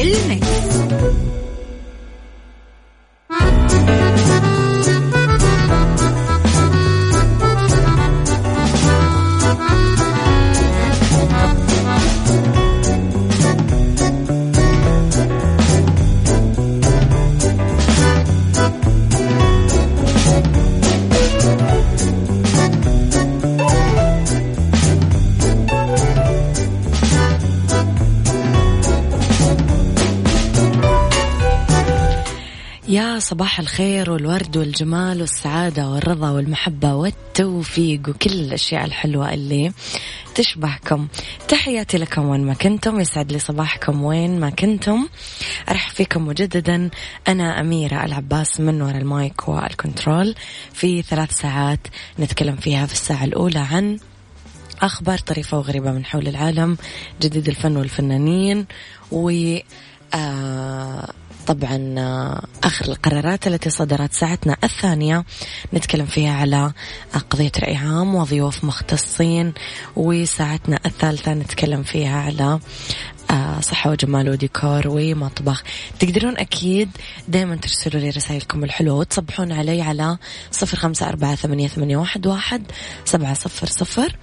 [0.00, 1.09] في المكس.
[33.30, 39.72] صباح الخير والورد والجمال والسعادة والرضا والمحبة والتوفيق وكل الأشياء الحلوة اللي
[40.34, 41.08] تشبهكم.
[41.48, 45.08] تحياتي لكم وين ما كنتم يسعد لي صباحكم وين ما كنتم.
[45.68, 46.90] أرحب فيكم مجددا.
[47.28, 50.34] أنا أميرة العباس من وراء ال mic وال control.
[50.72, 51.80] في ثلاث ساعات
[52.18, 53.98] نتكلم فيها في الساعة الأولى عن
[54.82, 56.76] أخبار طريفة وغريبة من حول العالم
[57.20, 58.66] جديد الفن والفنانين
[59.12, 59.30] و
[60.14, 61.08] آه
[61.50, 65.24] طبعا آه، آخر القرارات التي صدرت ساعتنا الثانية
[65.74, 66.72] نتكلم فيها على
[67.30, 69.52] قضية رأي عام وضيوف مختصين
[69.96, 72.58] وساعتنا الثالثة نتكلم فيها على
[73.30, 75.62] آه، صحة وجمال وديكور ومطبخ.
[75.98, 76.90] تقدرون أكيد
[77.28, 80.18] دايما ترسلوا لي رسائلكم الحلوة وتصبحون علي على
[80.50, 82.62] صفر خمسة أربعة ثمانية, ثمانية واحد, واحد
[83.04, 84.16] سبعة صفر صفر.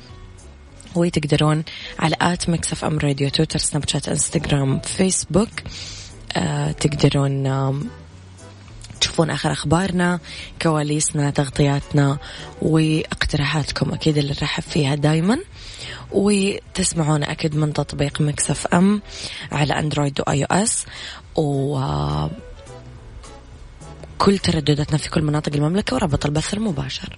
[0.95, 1.63] وتقدرون
[1.99, 5.49] على at Mix FM Radio تويتر سناب شات إنستغرام فيسبوك.
[5.59, 6.06] آه
[6.79, 7.81] تقدرون آه
[9.01, 10.19] تشوفون آخر أخبارنا
[10.61, 12.17] كواليسنا تغطياتنا
[12.61, 15.37] واقتراحاتكم أكيد اللي نرحب فيها دايما.
[16.11, 19.01] وتسمعون أكيد من تطبيق Mix FM
[19.51, 20.85] على Android و iOS.
[21.35, 21.79] و
[24.17, 27.17] كل تردداتنا في كل مناطق المملكة ورابط البث المباشر.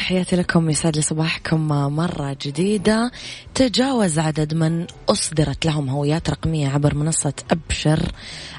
[0.00, 3.10] وتحياتي لكم يسعد لي صباحكم مرة جديدة.
[3.60, 8.12] تجاوز عدد من أصدرت لهم هويات رقمية عبر منصة أبشر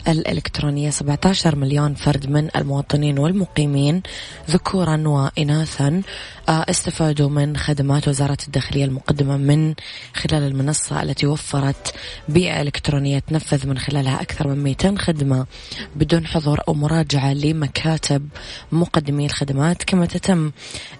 [0.07, 0.89] الإلكترونية.
[0.89, 4.01] 17 مليون فرد من المواطنين والمقيمين
[4.49, 6.01] ذكورا وإناثا
[6.49, 9.73] آه، استفادوا من خدمات وزارة الداخلية المقدمة من
[10.13, 11.93] خلال المنصة التي وفرت
[12.29, 15.45] بيئة إلكترونية تنفذ من خلالها أكثر من 200 خدمة
[15.95, 18.27] بدون حضور أو مراجعة لمكاتب
[18.71, 19.83] مقدمي الخدمات.
[19.83, 20.51] كما تتم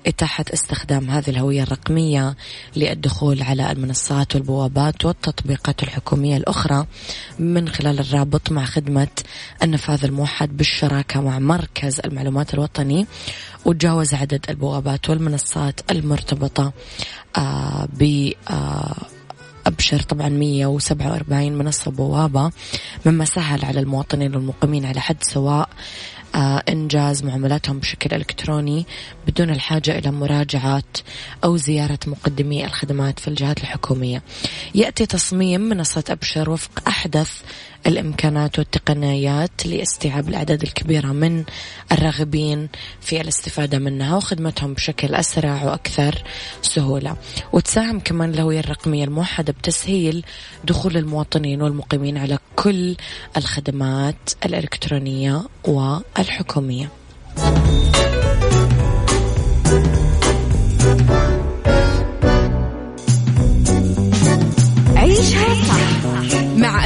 [0.08, 2.36] إتاحة استخدام هذه الهوية الرقمية
[2.76, 6.86] للدخول على المنصات والبوابات والتطبيقات الحكومية الأخرى
[7.40, 9.08] من خلال الرابط مع خدمة
[9.64, 13.08] النفاذ الموحد بالشراكة مع مركز المعلومات الوطني
[13.66, 16.74] وتجاوز عدد البوابات والمنصات المرتبطة
[17.38, 18.96] آه ب آه
[19.68, 22.52] أبشر طبعا 147 منصة بوابة
[23.06, 25.70] مما سهل على المواطنين والمقيمين على حد سواء
[26.70, 28.86] إنجاز معاملاتهم بشكل إلكتروني
[29.28, 30.84] بدون الحاجة إلى مراجعة
[31.44, 34.22] أو زيارة مقدمي الخدمات في الجهات الحكومية.
[34.76, 37.42] يأتي تصميم منصة أبشر وفق أحدث
[37.88, 41.44] الإمكانات والتقنيات لاستيعاب الأعداد الكبيرة من
[41.92, 42.70] الراغبين
[43.02, 46.24] في الاستفادة منها وخدمتهم بشكل أسرع وأكثر
[46.62, 47.18] سهولة.
[47.54, 50.26] وتساهم كمان الهوية الرقمية الموحدة بتسهيل
[50.64, 52.96] دخول المواطنين والمقيمين على كل
[53.38, 56.90] الخدمات الإلكترونية والحكومية.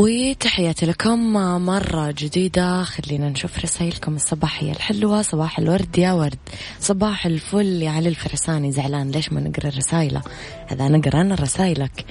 [0.00, 1.32] وتحياتي لكم
[1.66, 2.82] مرة جديدة.
[2.82, 4.14] خلينا نشوف رسائلكم.
[4.14, 6.38] الصباحية الحلوة صباح الورد يا ورد.
[6.80, 8.72] صباح الفل يا علي الفرساني.
[8.72, 10.22] زعلان ليش ما نقرأ رسائله
[10.66, 12.04] هذا أنا رسائلك.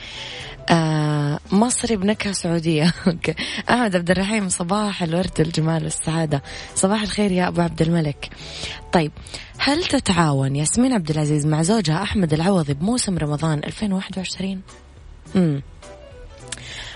[0.70, 2.94] آه مصري بنكهة سعودية.
[3.70, 6.44] أحمد عبد الرحيم صباح الورد والجمال والسعادة
[6.76, 8.30] صباح الخير يا أبو عبد الملك.
[8.94, 9.12] طيب
[9.58, 14.62] هل تتعاون ياسمين عبد العزيز مع زوجها أحمد العوضي بموسم رمضان 2021
[15.36, 15.62] امم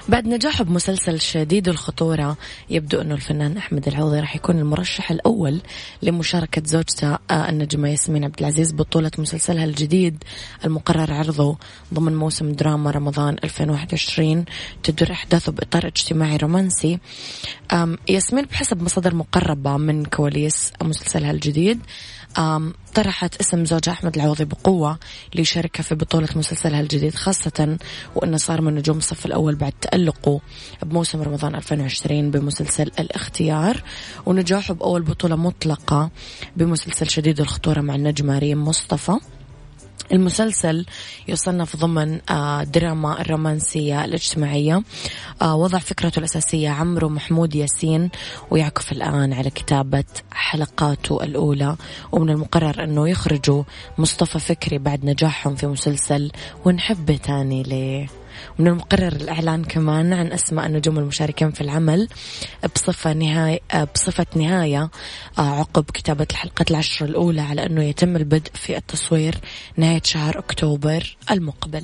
[0.09, 2.38] بعد نجاحه بمسلسل شديد الخطورة
[2.69, 5.61] يبدو أنه الفنان أحمد العوضي راح يكون المرشح الأول
[6.01, 10.23] لمشاركة زوجته آه، النجمة ياسمين عبد العزيز بطولة مسلسلها الجديد
[10.65, 11.57] المقرر عرضه
[11.94, 14.45] ضمن موسم دراما رمضان 2021
[14.83, 16.99] تدور أحداثه بإطار اجتماعي رومانسي.
[18.09, 21.79] ياسمين بحسب مصادر مقربة من كواليس مسلسلها الجديد.
[22.94, 25.00] طرحت اسم زوجها أحمد العوضي بقوة
[25.35, 27.77] ليشاركها في بطولة مسلسلها الجديد خاصة
[28.15, 30.41] وأنه صار من نجوم الصف الأول بعد تألقه
[30.83, 33.83] بموسم رمضان 2020 بمسلسل الإختيار.
[34.25, 36.09] ونجاحه بأول بطولة مطلقة
[36.57, 39.18] بمسلسل شديد الخطورة مع النجمة ريم مصطفى.
[40.12, 40.86] المسلسل
[41.28, 44.84] يصنف ضمن آه، دراما الرومانسية الاجتماعية.
[45.42, 48.10] آه، وضع فكرته الأساسية عمرو محمود ياسين
[48.51, 51.75] ويعكف الآن على كتابة حلقاته الأولى.
[52.12, 53.63] ومن المقرر أنه يخرجوا
[53.98, 56.31] مصطفى فكري بعد نجاحهم في مسلسل
[56.66, 58.22] ونحبه تاني ليه.
[58.59, 62.07] ومن المقرر الإعلان كمان عن أسماء النجوم المشاركين في العمل
[62.75, 63.59] بصفة نهاية
[63.95, 64.89] بصفة نهاية
[65.38, 69.35] آه، عقب كتابة الحلقة العشر الأولى على أنه يتم البدء في التصوير
[69.77, 71.83] نهاية شهر أكتوبر المقبل.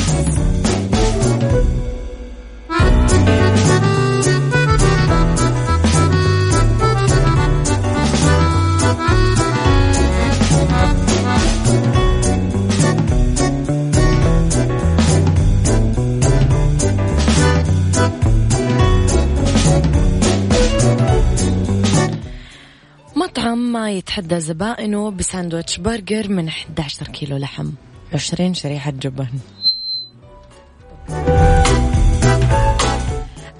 [24.01, 27.69] يتحدى زبائنه بساندويتش برجر من 11 كيلو لحم.
[28.13, 29.27] 20 شريحة جبن.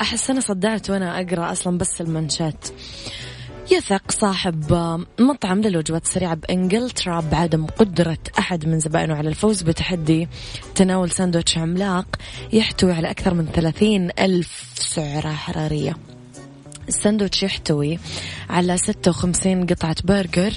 [0.01, 2.67] أحس أنا صدعت وأنا أقرأ أصلا بس المانشيت.
[3.71, 4.73] يثق صاحب
[5.19, 10.27] مطعم للوجبات السريعة بإنجلترا بعدم قدرة أحد من زبائنه على الفوز بتحدي
[10.75, 12.15] تناول ساندويتش عملاق
[12.53, 15.97] يحتوي على أكثر من 30 ألف سعرة حرارية.
[16.91, 17.99] الساندوتش يحتوي
[18.49, 20.53] على 56 قطعة برجر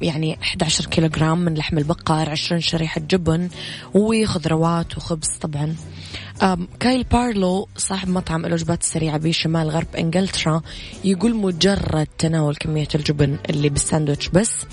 [0.00, 3.48] يعني 11 كيلوغرام من لحم البقر 20 شريحة جبن
[3.94, 5.74] وخضروات وخبز طبعا.
[6.80, 10.62] كايل بارلو صاحب مطعم الوجبات السريعة بشمال غرب إنجلترا
[11.04, 14.66] يقول مجرد تناول كمية الجبن اللي بالساندوتش بس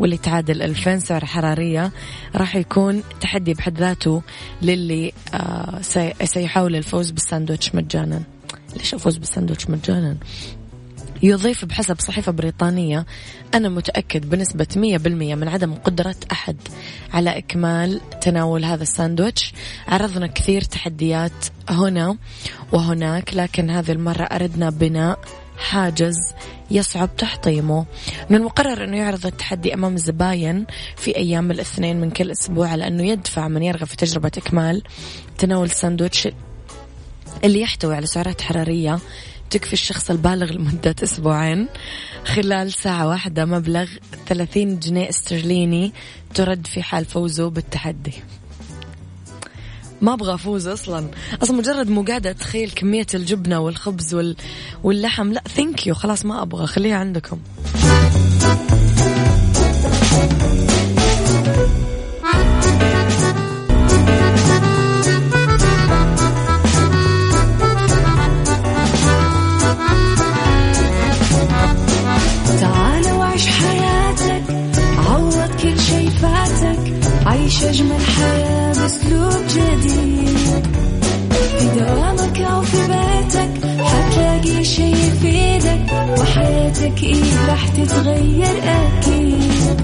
[0.00, 1.92] واللي تعادل 2000 سعر حرارية
[2.34, 4.22] راح يكون تحدي بحد ذاته
[4.62, 5.80] للي آه،
[6.24, 8.33] سيحاول الفوز بالساندوتش مجانا.
[8.76, 10.16] ليش أفوز بالساندويتش مجانا؟
[11.22, 13.06] يضيف بحسب صحيفة بريطانية
[13.54, 14.76] أنا متأكد بنسبة 100%
[15.08, 16.56] من عدم قدرة أحد
[17.12, 19.52] على إكمال تناول هذا الساندويتش.
[19.88, 22.16] عرضنا كثير تحديات هنا
[22.72, 25.18] وهناك لكن هذه المرة أردنا بناء
[25.58, 26.16] حاجز
[26.70, 27.86] يصعب تحطيمه.
[28.30, 30.66] من المقرر أنه يعرض التحدي أمام الزباين
[30.96, 34.82] في أيام الاثنين من كل أسبوع على أنه يدفع من يرغب في تجربة إكمال
[35.38, 36.28] تناول الساندويتش
[37.44, 38.98] اللي يحتوي على سعرات حرارية
[39.50, 41.68] تكفي الشخص البالغ لمدة أسبوعين
[42.24, 43.86] خلال ساعة واحدة مبلغ
[44.26, 45.92] 30 جنيه استرليني
[46.34, 48.12] ترد في حال فوزه بالتحدي.
[50.02, 51.10] ما أبغى أفوز أصلا.
[51.42, 54.36] أصلا مجرد مو قاعدة اتخيل كمية الجبنة والخبز وال...
[54.82, 55.32] واللحم.
[55.32, 56.66] لا thank you خلاص ما أبغى.
[56.66, 57.38] خليها عندكم.
[86.84, 89.80] حياتك إيه راح تتغير أكيد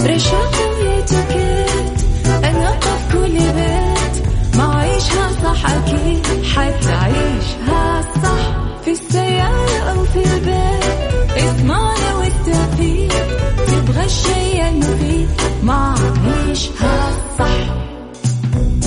[0.00, 2.04] رشاق ويتكت
[2.44, 8.56] أنا قف كل بيت ما عيشها صح أكيد حتعيشها صح.
[8.84, 13.12] في السيارة أو في البيت اسمعنا والتوفيق
[13.66, 15.28] تبغى الشيء المفيد
[15.62, 15.94] ما
[16.48, 17.85] عيشها صح.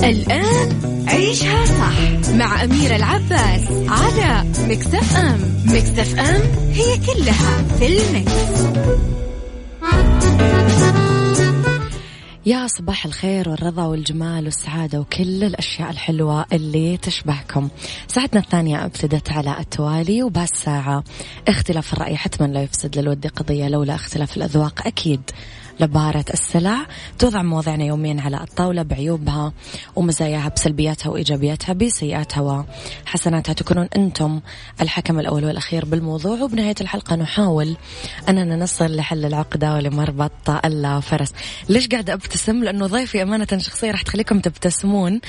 [0.03, 5.39] الآن عيشها صح مع أميرة العباس على مكتف أم.
[5.65, 6.41] مكتف أم
[6.71, 8.31] هي كلها في المكس.
[12.45, 17.69] يا صباح الخير والرضا والجمال والسعادة وكل الأشياء الحلوة اللي تشبهكم.
[18.07, 21.03] ساعتنا الثانية ابتدت على التوالي وباس ساعة.
[21.47, 25.21] اختلاف الرأي حتما لا يفسد للود قضية لولا اختلاف الأذواق أكيد.
[25.79, 26.85] لبارة السلع.
[27.19, 29.53] توضع مواضيعنا يوميا على الطاولة بعيوبها
[29.95, 32.65] ومزاياها بسلبياتها وإيجابياتها بسيئاتها
[33.05, 33.53] وحسناتها.
[33.53, 34.41] تكونون أنتم
[34.81, 36.41] الحكم الأول والأخير بالموضوع.
[36.41, 37.77] وبنهاية الحلقة نحاول
[38.29, 41.33] أننا نصل لحل العقدة ولمربط الفرس
[41.69, 45.21] ليش قاعدة أبتسم؟ لأنه ضيفي أمانة شخصية راح تخليكم تبتسمون.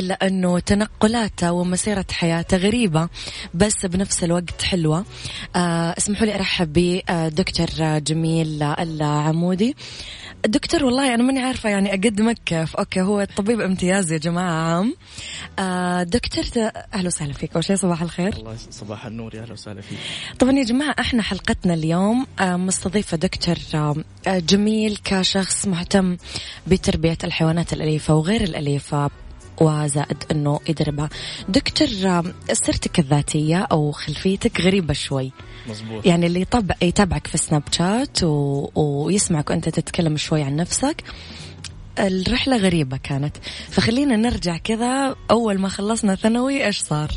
[0.00, 3.08] لأنه تنقلاته ومسيرة حياته غريبة
[3.54, 5.04] بس بنفس الوقت حلوة.
[5.56, 9.76] آه اسمحوا لي أرحب بدكتور جميل العمودي.
[10.46, 14.94] دكتور والله أنا ماني عارفة يعني أقدمك كيف أوكي هو طبيب امتياز يا جماعة عام.
[15.58, 16.44] آه دكتور
[16.94, 17.54] أهلا وسهلا فيك.
[17.54, 18.36] أول شيء صباح الخير.
[18.36, 19.98] الله صباح النور يا أهلا وسهلا فيك.
[20.38, 26.16] طبعا يا جماعة إحنا حلقتنا اليوم آه مستضيفة دكتور آه جميل كشخص مهتم
[26.66, 29.10] بتربية الحيوانات الأليفة وغير الأليفة
[29.60, 31.08] وزائد إنه يدربها.
[31.48, 31.88] دكتور
[32.52, 35.32] سيرتك الذاتية أو خلفيتك غريبة شوي.
[35.68, 38.70] مزبوط يعني اللي يطبع يتابعك في سناب شات و...
[38.74, 41.04] ويسمعك وأنت تتكلم شوي عن نفسك.
[41.98, 43.36] الرحلة غريبة كانت.
[43.70, 45.16] فخلينا نرجع كذا.
[45.30, 47.10] أول ما خلصنا ثانوي إيش صار؟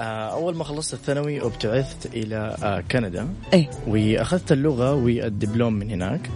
[0.00, 3.28] آه، أول ما خلصت الثانوي ابتعثت إلى آه، كندا.
[3.52, 3.70] إيه.
[3.86, 6.30] وأخذت اللغة والدبلوم من هناك.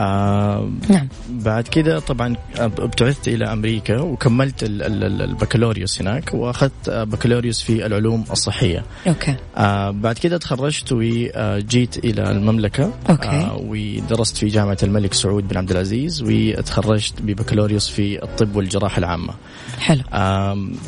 [0.00, 1.08] آه نعم.
[1.30, 7.62] بعد كده طبعا ابتعثت إلى أمريكا وكملت ال- ال- ال- البكالوريوس هناك وأخذت آه، بكالوريوس
[7.62, 8.84] في العلوم الصحية.
[9.08, 9.34] okay.
[9.56, 12.92] آه بعد كده تخرجت وجيت إلى المملكة.
[13.10, 13.28] okay.
[13.28, 19.34] آه ودرست في جامعة الملك سعود بن عبد العزيز وتخرجت ببكالوريوس في الطب والجراحة العامة.
[19.78, 20.02] حلو.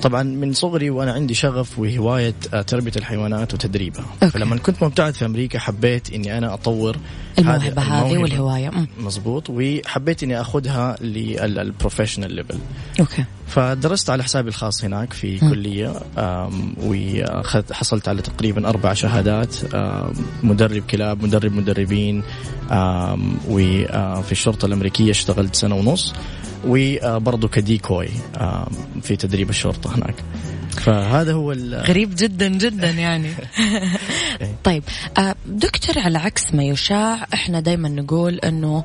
[0.02, 4.04] طبعا من صغري وأنا عندي شغف وهواية آه، تربية الحيوانات وتدريبها.
[4.22, 4.32] okay.
[4.32, 6.96] فلما كنت مبتعث في أمريكا حبيت إني أنا أطور
[7.38, 8.18] الموهبة هذه.
[8.18, 8.70] والهواية.
[8.98, 12.58] مزبوط وحبيت إني أخذها لل professional level
[13.00, 15.50] okay فدرست على حسابي الخاص هناك في م.
[15.50, 19.56] كلية آم، وأخذت حصلت على تقريبا أربع شهادات
[20.42, 22.22] مدرب كلاب مدرب مدربين
[23.48, 26.14] وفي الشرطة الأمريكية اشتغلت سنة ونص
[26.66, 28.08] وبرضه كديكوي
[29.02, 30.14] في تدريب الشرطة هناك.
[30.72, 31.52] فهذا هو
[31.88, 33.30] غريب جدا جدا يعني.
[34.64, 34.82] طيب
[35.18, 38.84] آه، دكتور على عكس ما يشاع إحنا دائما نقول إنه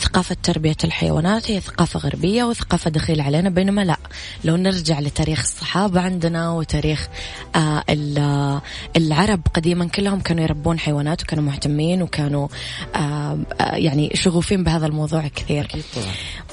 [0.00, 3.96] ثقافة تربية الحيوانات هي ثقافة غربية وثقافة دخيلة علينا بينما لا.
[4.44, 7.08] لو نرجع لتاريخ الصحابة عندنا وتاريخ
[7.56, 8.60] آه، ال-
[8.96, 12.48] العرب قديما كلهم كانوا يربون حيوانات وكانوا مهتمين وكانوا
[12.96, 15.68] آه، آه، يعني شغوفين بهذا الموضوع كثير.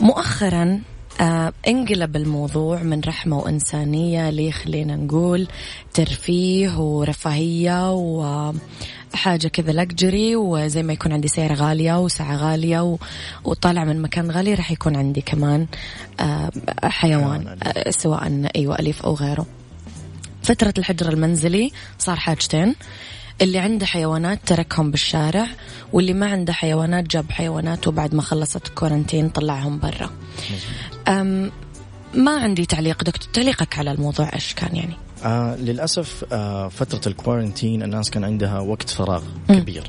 [0.01, 0.81] مؤخرا
[1.21, 5.47] آه انقلب الموضوع من رحمة وإنسانية لي خلينا نقول
[5.93, 7.89] ترفيه ورفاهية
[9.13, 12.97] وحاجة كذا لكجري وزي ما يكون عندي سيارة غالية وساعة غالية و...
[13.43, 15.67] وطالع من مكان غالي راح يكون عندي كمان
[16.19, 16.51] آه
[16.83, 19.45] حيوان آه سواء أيوة أليف أو غيره.
[20.43, 22.75] فترة الحجر المنزلي صار حاجتين.
[23.41, 25.47] اللي عنده حيوانات تركهم بالشارع
[25.93, 30.09] واللي ما عنده حيوانات جاب حيوانات وبعد ما خلصت الكورنتين طلعهم برا.
[32.13, 33.03] ما عندي تعليق.
[33.03, 34.93] دكتور تعليقك على الموضوع إيش كان يعني؟
[35.23, 39.23] آه للأسف آه فترة الكوارنتين الناس كان عندها وقت فراغ.
[39.49, 39.83] كبير.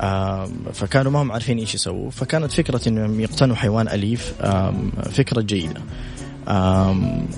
[0.00, 2.10] آه فكانوا ما هم عارفين إيش يسووا.
[2.10, 5.80] فكانت فكرة إنهم يقتنوا حيوان أليف آم، فكرة جيدة.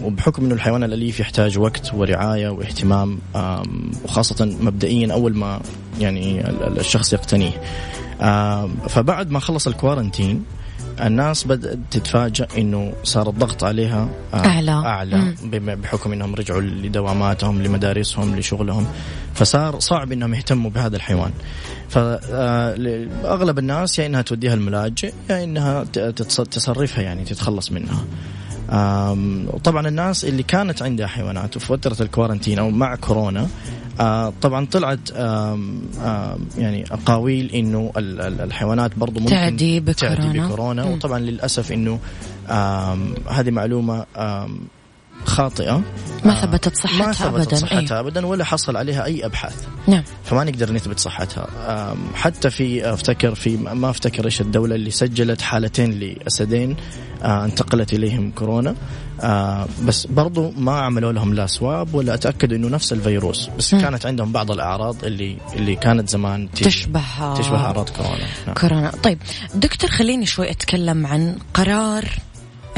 [0.02, 3.18] وبحكم إنه الحيوان الأليف يحتاج وقت ورعاية واهتمام
[4.04, 5.60] وخاصة مبدئيا أول ما
[6.00, 7.60] يعني ال- ال- الشخص يقتنيه.
[8.88, 10.44] فبعد ما خلص الكوارنتين
[11.06, 14.70] الناس بدأت تتفاجأ إنه صار الضغط عليها آه، أعلى.
[14.72, 15.34] أعلى مم.
[15.82, 18.86] بحكم إنهم رجعوا لدواماتهم لمدارسهم لشغلهم
[19.34, 21.30] فصار صعب إنهم يهتموا بهذا الحيوان
[21.88, 28.04] فاغلب الناس يا إنها توديها الملاجئ يا إنها ت- تتص- تصرفها يعني تتخلص منها
[28.72, 33.48] آم، وطبعا الناس اللي كانت عندها حيوانات وفي فترة الكوارنتين أو مع كورونا
[34.00, 35.10] آه، طبعا طلعت
[36.58, 40.16] يعني أقاويل إنه ال- ال- الحيوانات برضو ممكن تعدي بكورونا.
[40.16, 40.84] تعدي بكورونا.
[40.84, 41.98] وطبعا للأسف إنه
[43.30, 44.04] هذه معلومة
[45.24, 45.82] خاطئة.
[46.24, 49.66] ما آه، ثبتت صحتها ما ثبتت أبداً، صحتها ابدا ولا حصل عليها أي أبحاث.
[49.88, 50.02] نعم.
[50.24, 51.46] فما نقدر نثبت صحتها.
[52.14, 56.76] حتى في أفتكر في ما أفتكر إيش الدولة اللي سجلت حالتين لأسدين.
[57.22, 58.74] انتقلت إليهم كورونا.
[59.20, 63.50] آه، بس برضو ما عملوا لهم لا سواب ولا اتاكدوا إنه نفس الفيروس.
[63.58, 63.80] بس مم.
[63.80, 68.26] كانت عندهم بعض الأعراض اللي اللي كانت زمان تشبه تشبه أعراض كورونا.
[68.46, 68.54] نعم.
[68.54, 68.90] كورونا.
[69.02, 69.18] طيب
[69.54, 72.04] دكتور خليني شوي أتكلم عن قرار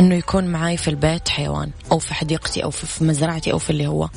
[0.01, 3.87] إنه يكون معي في البيت حيوان أو في حديقتي أو في مزرعتي أو في اللي
[3.87, 4.09] هو.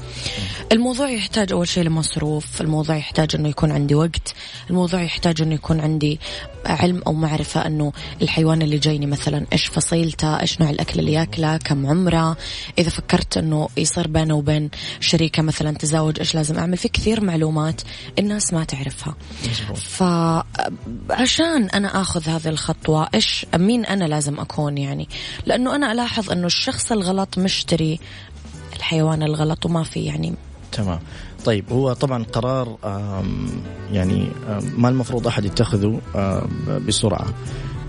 [0.71, 4.33] الموضوع يحتاج أول شيء لمصروف الموضوع يحتاج إنه يكون عندي وقت
[4.69, 6.19] الموضوع يحتاج إنه يكون عندي
[6.65, 11.57] علم أو معرفة إنه الحيوان اللي جايني مثلا إيش فصيلته إيش نوع الأكل اللي ياكله
[11.57, 12.37] كم عمره.
[12.79, 14.69] إذا فكرت إنه يصير بينه وبين
[14.99, 17.81] شريكة مثلا تزاوج إيش لازم أعمل؟ في كثير معلومات
[18.19, 19.15] الناس ما تعرفها.
[19.75, 25.09] فعشان أنا آخذ هذه الخطوة إيش مين أنا لازم أكون يعني؟
[25.45, 27.99] لأنه أنا ألاحظ أنه الشخص الغلط مشتري
[28.75, 30.33] الحيوان الغلط وما في يعني.
[30.71, 30.99] تمام.
[31.45, 32.77] طيب هو طبعا قرار
[33.91, 34.27] يعني
[34.77, 36.01] ما المفروض أحد يتخذه
[36.87, 37.25] بسرعة.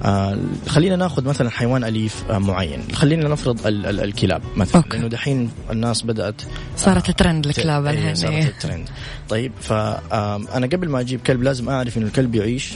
[0.04, 0.38] آه
[0.68, 2.82] خلينا ناخذ مثلا حيوان أليف آه معين.
[2.92, 4.96] خلينا نفرض ال ال الكلاب مثلا okay.
[4.96, 6.42] لأنه دحين الناس بدأت
[6.76, 8.88] صارت آه ترند الكلاب الحين صارت ترند
[9.28, 12.72] طيب فانا قبل ما أجيب كلب لازم أعرف إنه الكلب يعيش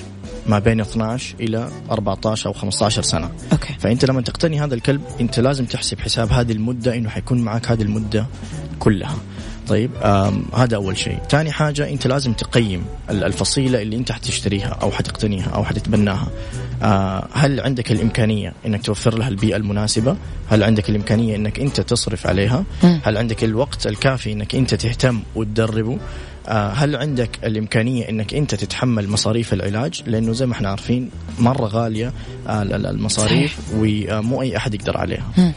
[0.47, 3.31] ما بين 12 إلى 14 أو 15 سنة.
[3.53, 3.75] okay.
[3.79, 7.83] فأنت لما تقتني هذا الكلب أنت لازم تحسب حساب هذه المدة إنه حيكون معك هذه
[7.83, 8.27] المدة
[8.79, 9.17] كلها.
[9.73, 9.91] طيب
[10.55, 11.19] هذا أول شيء.
[11.31, 16.29] ثاني حاجة أنت لازم تقيم الفصيلة اللي أنت حتشتريها أو حتقتنيها أو حتتبناها.
[16.83, 20.17] آه هل عندك الإمكانية إنك توفر لها البيئة المناسبة؟
[20.51, 22.65] هل عندك الإمكانية إنك أنت تصرف عليها؟
[23.05, 25.99] هل عندك الوقت الكافي إنك أنت تهتم وتدربه؟
[26.49, 31.67] آه هل عندك الإمكانية إنك أنت تتحمل مصاريف العلاج؟ لأنه زي ما إحنا عارفين مرة
[31.67, 32.13] غالية
[32.49, 35.53] آه المصاريف ومو أي أحد يقدر عليها.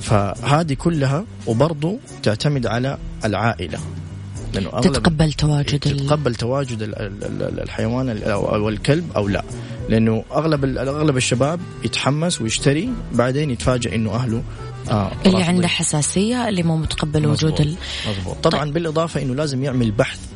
[0.00, 3.78] فهذه كلها وبرضه تعتمد على العائلة
[4.54, 6.82] لأنه أغلب تتقبل تواجد تتقبل تواجد
[7.58, 9.44] الحيوان أو الكلب أو لا
[9.88, 14.42] لأنه أغلب أغلب الشباب يتحمس ويشتري بعدين يتفاجئ إنه أهله
[14.90, 17.76] آه اللي عنده حساسية اللي مو متقبل وجود ال...
[18.08, 18.36] مزبوط.
[18.42, 18.74] طبعا طيب.
[18.74, 20.27] بالإضافة إنه لازم يعمل بحث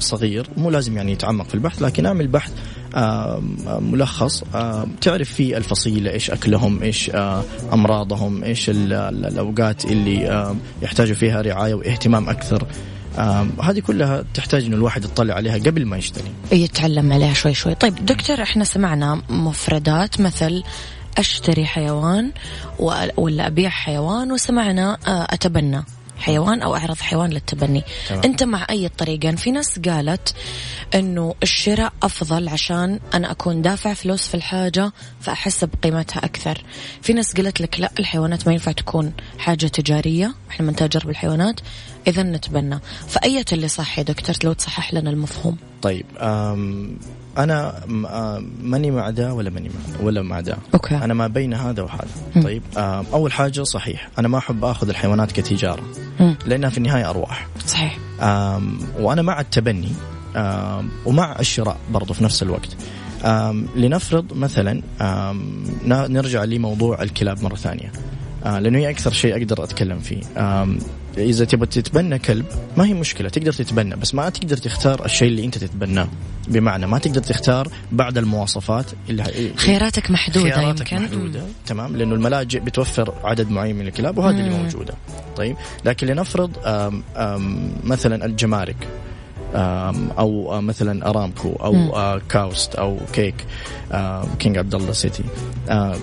[0.00, 2.52] صغير مو لازم يعني يتعمق في البحث لكن أعمل بحث
[3.66, 4.44] ملخص
[5.00, 7.10] تعرف فيه الفصيلة إيش أكلهم إيش
[7.72, 12.66] أمراضهم إيش الأوقات اللي يحتاجوا فيها رعاية واهتمام أكثر.
[13.62, 16.30] هذه كلها تحتاج انه الواحد يطلع عليها قبل ما يشتري.
[16.52, 17.74] يتعلم عليها شوي شوي.
[17.74, 20.62] طيب دكتور إحنا سمعنا مفردات مثل
[21.18, 22.32] أشتري حيوان
[23.16, 25.84] ولا أبيع حيوان وسمعنا أتبنى.
[26.20, 27.84] حيوان أو اعرض حيوان للتبني.
[28.08, 28.22] تمام.
[28.24, 30.34] أنت مع أي طريقة؟ في ناس قالت
[30.94, 36.64] إنه الشراء أفضل عشان أنا أكون دافع فلوس في الحاجة فأحس بقيمتها أكثر.
[37.02, 41.60] في ناس قالت لك لا الحيوانات ما ينفع تكون حاجة تجارية إحنا من تاجر بالحيوانات
[42.06, 42.80] إذا نتبنى.
[43.08, 45.56] فأية اللي صح يا دكتور؟ لو تصحح لنا المفهوم.
[45.82, 46.06] طيب
[47.44, 47.74] أنا
[48.62, 50.94] ماني مع ده ولا ماني مع ولا مع ده أوكي.
[50.96, 52.42] أنا ما بين هذا وهذا.
[52.42, 52.62] طيب
[53.12, 54.08] أول حاجة صحيح.
[54.18, 55.82] أنا ما أحب آخذ الحيوانات كتجارة.
[56.20, 56.34] م.
[56.46, 57.48] لأنها في النهاية أرواح.
[57.66, 57.98] صحيح.
[58.98, 59.92] وأنا مع التبني
[61.06, 62.76] ومع الشراء برضو في نفس الوقت.
[63.76, 64.82] لنفرض مثلا
[66.08, 67.92] نرجع لموضوع الكلاب مرة ثانية.
[68.44, 70.20] آه لأنه هي أكثر شيء أقدر أتكلم فيه.
[71.18, 75.44] إذا تبغى تتبنى كلب ما هي مشكلة تقدر تتبنى بس ما تقدر تختار الشيء اللي
[75.44, 76.08] أنت تتبناه.
[76.48, 81.42] بمعنى ما تقدر تختار بعد المواصفات اللي خياراتك محدودة خياراتك يمكن؟ محدودة.
[81.66, 84.94] تمام؟ لأنه الملاجئ بتوفر عدد معين من الكلاب وهذه اللي موجودة.
[85.36, 88.76] طيب؟ لكن لنفرض آم آم مثلا الجمارك
[90.18, 92.20] أو مثلا أرامكو أو مم.
[92.28, 93.34] كاوست أو كيك
[94.38, 95.24] King عبد الله City.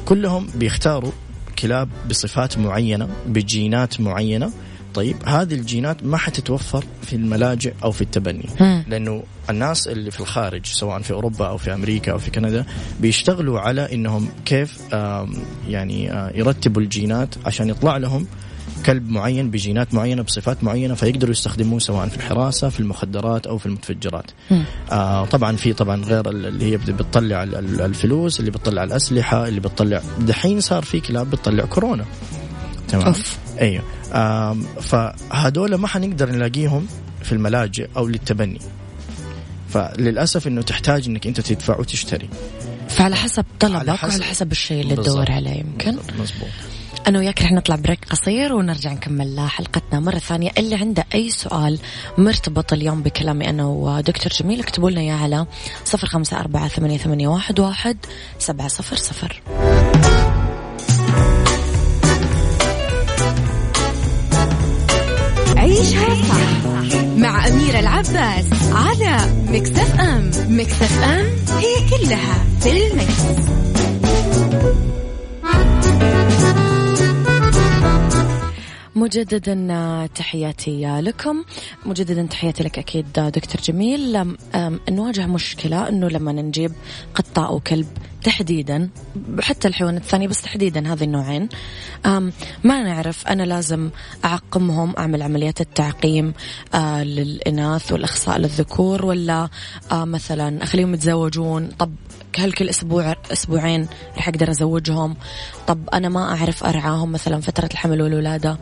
[0.06, 1.12] كلهم بيختاروا
[1.60, 4.52] كلاب بصفات معينة بجينات معينة
[4.93, 8.46] طيب هذه الجينات ما حتتوفر في الملاجئ أو في التبني.
[8.88, 12.65] لأنه الناس اللي في الخارج سواء في أوروبا أو في أمريكا أو في كندا
[13.00, 14.78] بيشتغلوا على إنهم كيف
[15.67, 18.28] يعني يرتبوا الجينات عشان يطلع لهم
[18.86, 23.66] كلب معين بجينات معينة بصفات معينة فيقدروا يستخدموه سواء في الحراسة في المخدرات أو في
[23.66, 24.32] المتفجرات.
[24.92, 30.62] آه طبعا في طبعا غير اللي هي بتطلع الفلوس اللي بتطلع الأسلحة اللي بتطلع دحين
[30.62, 32.06] صار في كلاب بتطلع كورونا.
[32.88, 33.13] تمام
[33.62, 36.88] أيوه آه فهذول ما حنقدر نلاقيهم
[37.24, 38.60] في الملاجئ أو للتبني.
[39.70, 42.30] فللأسف إنه تحتاج إنك أنت تدفع وتشتري.
[42.90, 45.98] فعلى حسب طلبك على حسب وعلى حسب الشيء اللي تدور عليه يمكن.
[46.20, 46.50] مزبوط.
[47.08, 50.52] أنا وياك رح نطلع بريك قصير ونرجع نكمل حلقتنا مرة ثانية.
[50.58, 51.80] اللي عنده أي سؤال
[52.17, 55.46] مرتبط اليوم بكلامي أنا ودكتور جميل اكتبوا لنا إياه على
[55.86, 57.98] صفر خمسة أربعة ثمانية, واحد
[58.39, 59.41] سبعة صفر صفر.
[65.58, 69.17] عيشها صح مع أميرة العباس على
[69.48, 70.32] مكتف أم.
[70.50, 71.26] مكتف أم
[71.58, 73.22] هي كلها في المكس.
[78.97, 81.43] مجددا تحياتي لكم.
[81.86, 84.36] مجددا تحياتي لك أكيد دكتور جميل.
[84.89, 86.71] نواجه مشكلة أنه لما نجيب
[87.15, 87.88] قطة أو كلب
[88.23, 88.89] تحديدا
[89.39, 91.49] حتى الحيوانات الثانية بس تحديدا هذه النوعين.
[92.63, 93.89] ما نعرف أنا لازم
[94.25, 96.33] أعقمهم أعمل عمليات التعقيم
[96.73, 99.49] آه للإناث والإخصاء للذكور ولا
[99.91, 101.67] آه مثلا أخليهم يتزوجون.
[101.79, 101.91] طب
[102.39, 105.15] هل كل أسبوع أسبوعين رح أقدر أزوجهم.
[105.67, 108.58] طب أنا ما أعرف أرعاهم مثلا فترة الحمل والولادة.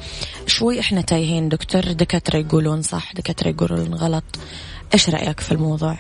[0.48, 1.50] شوي إحنا تايهين.
[1.50, 4.24] دكتور دكاترة يقولون صح دكاترة يقولون غلط.
[4.94, 5.98] إيش رأيك في الموضوع؟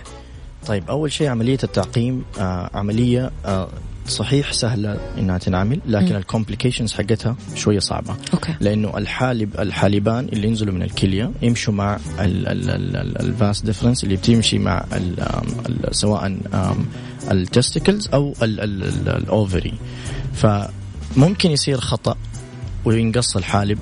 [0.67, 3.69] طيب أول شيء عملية التعقيم آه عملية آه
[4.07, 8.15] صحيح سهلة إنها تنعمل لكن ال complications حقتها شوية صعبة.
[8.33, 8.55] okay.
[8.59, 14.85] لأنه الحالب الحالبان اللي ينزلوا من الكلية يمشوا مع ال vas deferens اللي بتمشي مع
[14.93, 15.19] ال
[15.69, 16.37] ال سواء
[17.31, 19.73] ال testicles أو ال ovary.
[20.33, 22.15] فممكن يصير خطأ
[22.85, 23.79] وينقص الحالب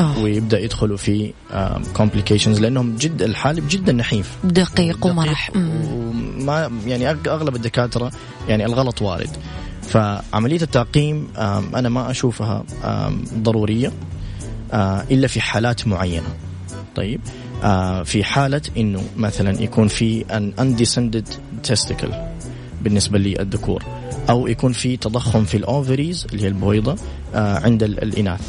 [0.00, 0.22] أوه.
[0.22, 1.32] ويبدأ يدخلوا في
[1.94, 4.36] complications لأنهم جد الحالب جدا نحيف.
[4.44, 5.50] دقيق ومرح.
[5.56, 8.12] وما يعني أغلب الدكاترة
[8.48, 9.30] يعني الغلط وارد.
[9.82, 11.28] فعملية التعقيم
[11.74, 12.64] أنا ما أشوفها
[13.38, 13.92] ضرورية
[14.72, 16.28] آه، إلا في حالات معينة.
[16.96, 17.20] طيب
[17.62, 21.28] آه، في حالة إنه مثلا يكون في ان undescended
[21.70, 22.14] testicle.
[22.82, 23.82] بالنسبة للذكور
[24.30, 26.96] أو يكون في تضخم في الأوفريز اللي هي البويضة
[27.34, 28.40] آه، عند ال- الإناث.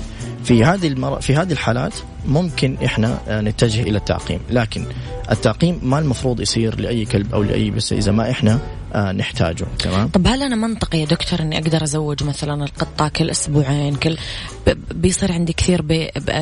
[0.43, 1.21] في هذه المر...
[1.21, 1.93] في هذه الحالات
[2.27, 4.39] ممكن إحنا آه، نتجه إلى التعقيم.
[4.49, 4.85] لكن
[5.31, 8.59] التعقيم ما المفروض يصير لأي كلب أو لأي بس إذا ما إحنا
[8.95, 13.95] نحتاجه تمام؟ طب هل أنا منطقي يا دكتور إني أقدر أزوج مثلا القطة كل أسبوعين
[13.95, 14.17] كل
[14.91, 15.81] بيصير عندي كثير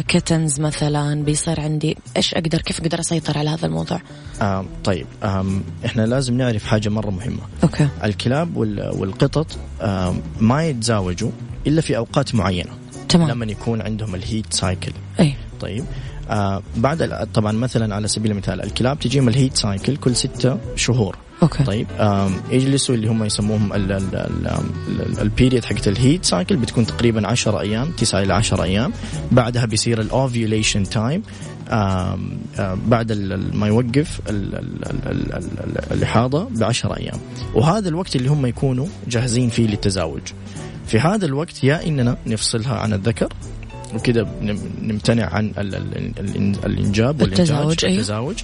[0.08, 4.02] kittens مثلا بيصير عندي إيش أقدر كيف أقدر أسيطر على هذا الموضوع؟
[4.42, 7.42] آه، طيب آم، إحنا لازم نعرف حاجة مرة مهمة.
[7.64, 7.88] okay.
[8.04, 9.48] الكلاب وال- والقطط
[9.82, 11.32] آم، ما يتزاوجوا
[11.68, 12.72] إلا في أوقات معينة.
[13.10, 13.30] تمام.
[13.30, 15.34] لما يكون عندهم ال heat cycle أي.
[15.60, 15.86] طيب
[16.30, 21.16] آه بعد طبعا مثلا على سبيل المثال الكلاب تجيهم ال heat cycle كل ستة شهور.
[21.44, 21.88] okay طيب
[22.52, 24.48] يجلسوا اللي هم يسموهم ال- ال- ال-
[25.00, 28.94] ال- ال period حقت ال heat cycle بتكون تقريبا 10 أيام 9 إلى 10 أيام
[29.32, 31.24] بعدها بيصير ال ovulation time
[32.88, 33.12] بعد
[33.54, 37.20] ما يوقف ال- ال- ال- ال- ال- الاحاضه ب 10 أيام
[37.54, 40.22] وهذا الوقت اللي هم يكونوا جاهزين فيه للتزاوج
[40.88, 43.34] في هذا الوقت يا اننا نفصلها عن الذكر
[43.96, 44.28] وكذا
[44.82, 47.98] نمتنع عن ال- ال- ال- الإنجاب والإنتاج التزاوج، أيوه.
[47.98, 48.36] التزاوج.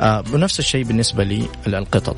[0.00, 2.16] آه ونفس الشيء بالنسبة للقطط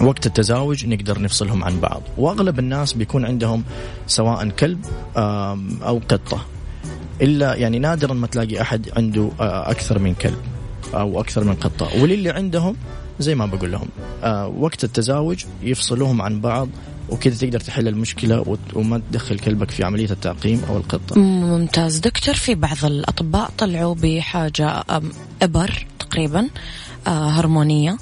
[0.00, 2.02] وقت التزاوج نقدر نفصلهم عن بعض.
[2.18, 3.64] وأغلب الناس بيكون عندهم
[4.06, 4.84] سواء كلب
[5.16, 6.46] أو قطة.
[7.22, 10.38] إلا يعني نادرا ما تلاقي أحد عنده آه، أكثر من كلب
[10.94, 12.02] أو أكثر من قطة.
[12.02, 12.76] وللي عندهم
[13.20, 13.88] زي ما بقول لهم
[14.24, 16.68] آه، وقت التزاوج يفصلوهم عن بعض
[17.08, 21.18] وكذا تقدر تحل المشكلة وت- وما تدخل كلبك في عملية التعقيم أو القطة.
[21.20, 21.98] ممتاز.
[21.98, 24.84] دكتور في بعض الأطباء طلعوا بحاجة
[25.42, 26.48] إبر تقريبا
[27.06, 27.96] آه، هرمونية.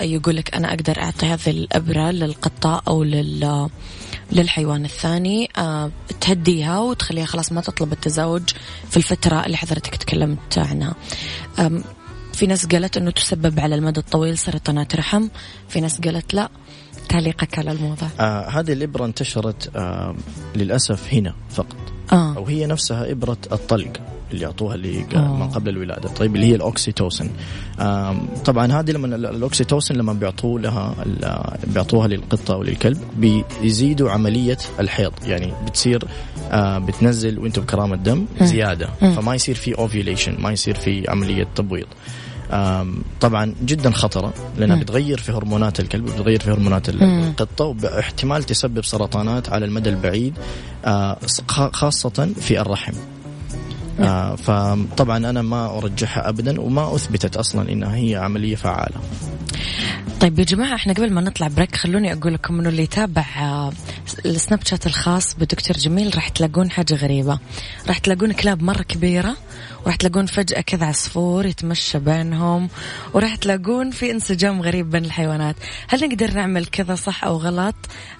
[0.00, 3.68] يقول لك أنا أقدر أعطي هذه الإبرة للقطة أو لل
[4.32, 8.42] للحيوان الثاني آه، تهديها وتخليها خلاص ما تطلب التزاوج
[8.90, 10.94] في الفترة اللي حضرتك تكلمت عنها.
[12.32, 15.28] في ناس قالت أنه تسبب على المدى الطويل سرطانات رحم
[15.68, 16.48] في ناس قالت لا.
[17.10, 18.08] تعليقك على الموضوع.
[18.20, 20.14] آه هذه الإبرة انتشرت آه
[20.56, 21.76] للأسف هنا فقط.
[22.12, 22.36] آه.
[22.36, 23.92] أو هي نفسها إبرة الطلق
[24.32, 25.36] اللي يعطوها اللي آه.
[25.36, 27.30] من قبل الولادة طيب اللي هي ال oxytocin
[28.44, 30.94] طبعا هذه لما ال- ال oxytocin لما بيعطوا لها
[31.66, 32.98] بيعطوها للقطة أو للكلب
[33.62, 35.12] بيزيدوا عملية الحيض.
[35.26, 36.04] يعني بتصير
[36.52, 38.86] آه بتنزل وأنتم بكرامة دم زيادة.
[39.00, 41.86] فما يصير في ovulation ما يصير في عملية تبويض.
[43.20, 48.84] طبعا جدا خطرة لأنها بتغير في هرمونات الكلب بتغير في هرمونات ال- القطة وباحتمال تسبب
[48.84, 50.38] سرطانات على المدى البعيد
[50.84, 51.18] آه،
[51.72, 52.92] خاصة في الرحم.
[54.00, 58.96] آه فطبعا أنا ما أرجحها ابدا وما أثبتت أصلا إنها هي عملية فعالة.
[60.20, 63.72] طيب يا جماعة إحنا قبل ما نطلع بريك خلوني أقول لكم إنه اللي يتابع آه،
[64.26, 67.38] السناب شات الخاص بدكتور جميل راح تلاقون حاجة غريبة.
[67.88, 69.36] راح تلاقون كلاب مرة كبيرة
[69.84, 72.68] وراح تلاقون فجأة كذا عصفور يتمشى بينهم
[73.14, 75.56] وراح تلاقون في انسجام غريب بين الحيوانات.
[75.88, 77.74] هل نقدر نعمل كذا صح أو غلط؟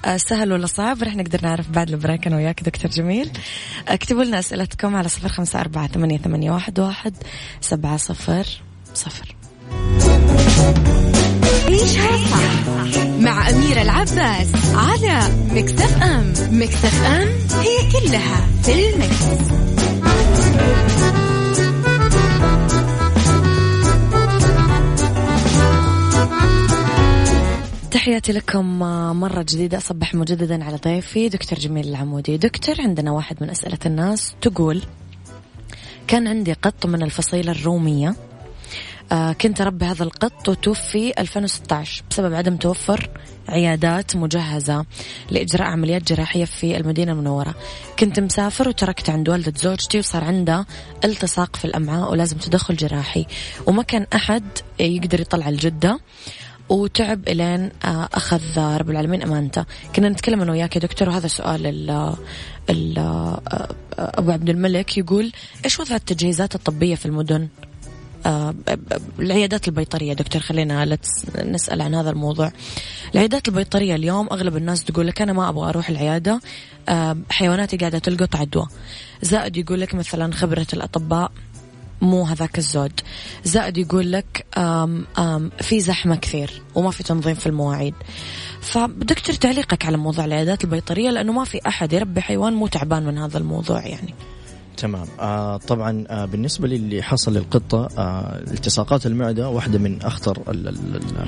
[0.04, 3.30] آه، سهل ولا صعب؟ راح نقدر نعرف بعد ال break أنا وياك دكتور جميل.
[3.88, 7.14] اكتبوا لنا أسئلتكم على صفر خمسة أربعة ثمانية, ثمانية واحد, واحد
[7.60, 8.46] سبعة صفر.
[8.94, 9.34] صفر
[11.68, 12.70] عيشها صح
[13.20, 16.32] مع أميرة العباس على Mix FM.
[16.50, 17.28] Mix FM
[17.60, 19.50] هي كلها في ال Mix.
[27.90, 28.78] تحياتي لكم
[29.20, 32.36] مرة جديدة أصبح مجددا على ضيفي دكتور جميل العمودي.
[32.36, 34.82] دكتور عندنا واحد من أسئلة الناس تقول
[36.06, 38.14] كان عندي قط من الفصيلة الرومية
[39.12, 43.10] آه كنت أربي هذا القط وتوفي 2016 بسبب عدم توفر
[43.48, 44.84] عيادات مجهزة
[45.30, 47.54] لإجراء عمليات جراحية في المدينة المنورة.
[47.98, 50.66] كنت مسافر وتركت عند والدة زوجتي وصار عنده
[51.04, 53.26] التصاق في الأمعاء ولازم تدخل جراحي.
[53.66, 54.44] وما كان أحد
[54.80, 56.00] يقدر يطلع الجدة.
[56.70, 59.64] وتعب إلين آه، أخذ رب العالمين أمانته.
[59.96, 62.14] كنا نتكلم أنا وياك يا دكتور وهذا سؤال ال
[62.70, 65.32] ال آه، أبو عبد الملك يقول
[65.64, 67.48] إيش وضع التجهيزات الطبية في المدن؟
[68.26, 68.54] آه،
[69.18, 70.98] العيادات البيطرية دكتور خلينا
[71.44, 72.52] نسأل عن هذا الموضوع.
[73.14, 76.40] العيادات البيطرية اليوم أغلب الناس تقول لك أنا ما أبغى أروح العيادة
[77.30, 78.66] حيواناتي قاعدة تلقط عدوى.
[79.22, 81.32] زائد يقول لك مثلا خبرة الأطباء
[82.00, 83.00] مو هذاك الزود.
[83.44, 87.94] زائد يقول لك آم آم في زحمة كثير وما في تنظيم في المواعيد.
[88.60, 93.18] فدكتور تعليقك على موضوع العيادات البيطرية لأنه ما في أحد يربي حيوان مو تعبان من
[93.18, 94.14] هذا الموضوع يعني.
[94.76, 95.06] تمام.
[95.20, 100.38] آه طبعا آه بالنسبة للي حصل للقطه آه التصاقات المعدة واحدة من أخطر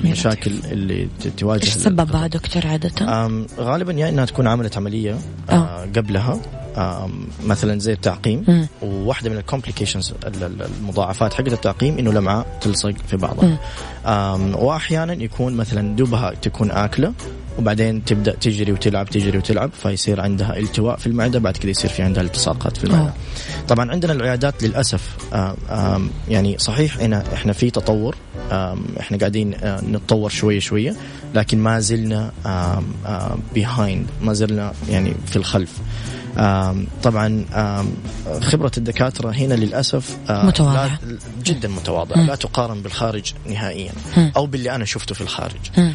[0.03, 5.17] المشاكل اللي تواجه إيش سببها دكتور عادة؟ آه غالبا يا إنها تكون عملت عملية
[5.49, 5.85] آه, آه.
[5.95, 6.41] قبلها.
[7.43, 10.13] مثلا زي التعقيم وواحدة من الكومبليكيشنز
[10.81, 13.57] المضاعفات حقت التعقيم إنه الامعاء تلصق في بعضها
[14.55, 17.13] واحيانا يكون مثلا دوبها تكون آكلة
[17.59, 22.01] وبعدين تبدأ تجري وتلعب تجري وتلعب فيصير عندها التواء في المعدة بعد كذا يصير في
[22.03, 23.13] عندها التصاقات في المعدة.
[23.67, 25.17] طبعا عندنا العيادات للأسف
[26.29, 28.15] يعني صحيح هنا إحنا في تطور
[28.99, 30.95] إحنا قاعدين نتطور شوية شوية
[31.35, 32.31] لكن ما زلنا
[33.53, 35.71] بيهايند ما زلنا يعني في الخلف.
[37.03, 37.45] طبعا
[38.41, 40.99] خبرة الدكاترة هنا للأسف متواضعة.
[41.43, 42.21] جدا متواضعة.
[42.25, 43.91] لا تقارن بالخارج نهائيا
[44.35, 45.91] أو باللي أنا شفته في الخارج.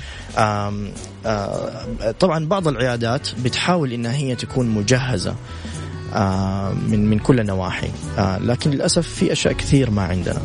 [2.20, 5.34] طبعا بعض العيادات بتحاول إنها هي تكون مجهزة
[6.88, 10.40] من من كل النواحي لكن للأسف في أشياء كثير ما عندنا.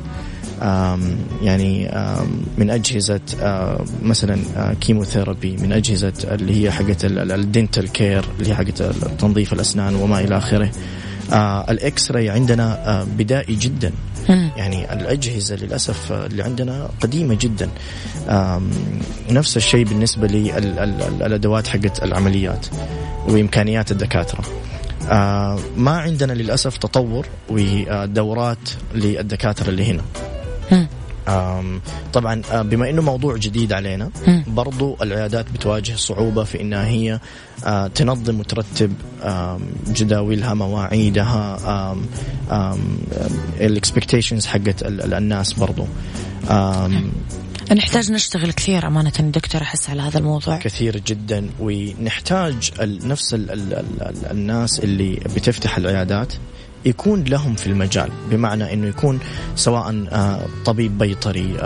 [1.41, 1.91] يعني
[2.58, 3.19] من أجهزة
[4.04, 4.38] مثلا
[4.82, 8.84] chemotherapy من أجهزة اللي هي حقت ال dental care اللي هي حقت
[9.19, 10.71] تنظيف الأسنان وما إلى آخره.
[11.69, 13.91] ال X-ray عندنا بدائي جدا.
[14.30, 17.69] يعني الأجهزة للأسف اللي عندنا قديمة جدا.
[19.30, 22.65] نفس الشيء بالنسبة للأدوات حقت العمليات
[23.28, 24.43] وإمكانيات الدكاترة.
[25.78, 30.02] ما عندنا للأسف تطور ودورات للدكاترة اللي هنا.
[32.13, 34.10] طبعا بما إنه موضوع جديد علينا
[34.47, 37.19] برضو العيادات بتواجه صعوبة في إنها هي
[37.95, 38.93] تنظم وترتب
[39.88, 41.95] جداولها مواعيدها
[43.60, 45.86] الاكسبكتيشنز حقت الناس برضو.
[47.71, 50.58] نحتاج نشتغل كثير أمانة دكتور أحس على هذا الموضوع.
[50.58, 56.34] كثير جدا ونحتاج نفس ال ال ال الناس اللي بتفتح العيادات
[56.86, 59.19] يكون لهم في المجال بمعنى إنه يكون
[59.56, 60.06] سواء
[60.65, 61.58] طبيب بيطري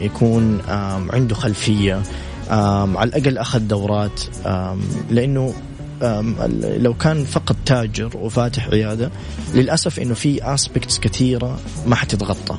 [0.00, 0.60] يكون
[1.10, 2.02] عنده خلفية
[2.50, 4.20] على الأقل أخذ دورات
[5.10, 5.54] لأنه
[6.78, 9.10] لو كان فقط تاجر وفاتح عيادة
[9.54, 12.58] للأسف إنه في اسبكتس كثيرة ما حتتغطى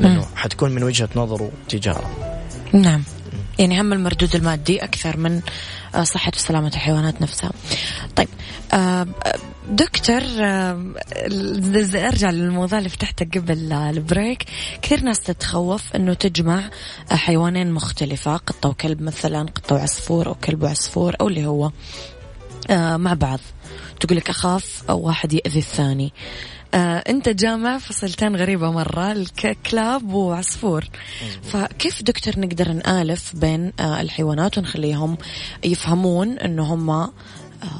[0.00, 2.10] لأنه حتكون من وجهة نظره تجارة.
[2.72, 3.02] نعم.
[3.58, 5.40] يعني هم المردود المادي أكثر من
[6.02, 7.50] صحة وسلامة الحيوانات نفسها.
[8.16, 8.28] طيب
[9.68, 10.20] دكتور
[12.06, 14.44] أرجع للموضوع اللي فتحته قبل البريك.
[14.82, 16.70] كثير ناس تتخوف إنه تجمع
[17.10, 21.70] حيوانين مختلفة قطة وكلب مثلا قطة وعصفور أو كلب وعصفور أو اللي هو
[22.96, 23.40] مع بعض.
[24.00, 26.12] تقول لك أخاف أو واحد يأذي الثاني.
[26.74, 30.84] آه انت جامع فصلتين غريبة مرة الكلاب وعصفور.
[31.42, 35.18] فكيف دكتور نقدر نآلف بين آه الحيوانات ونخليهم
[35.64, 37.10] يفهمون انه هم آه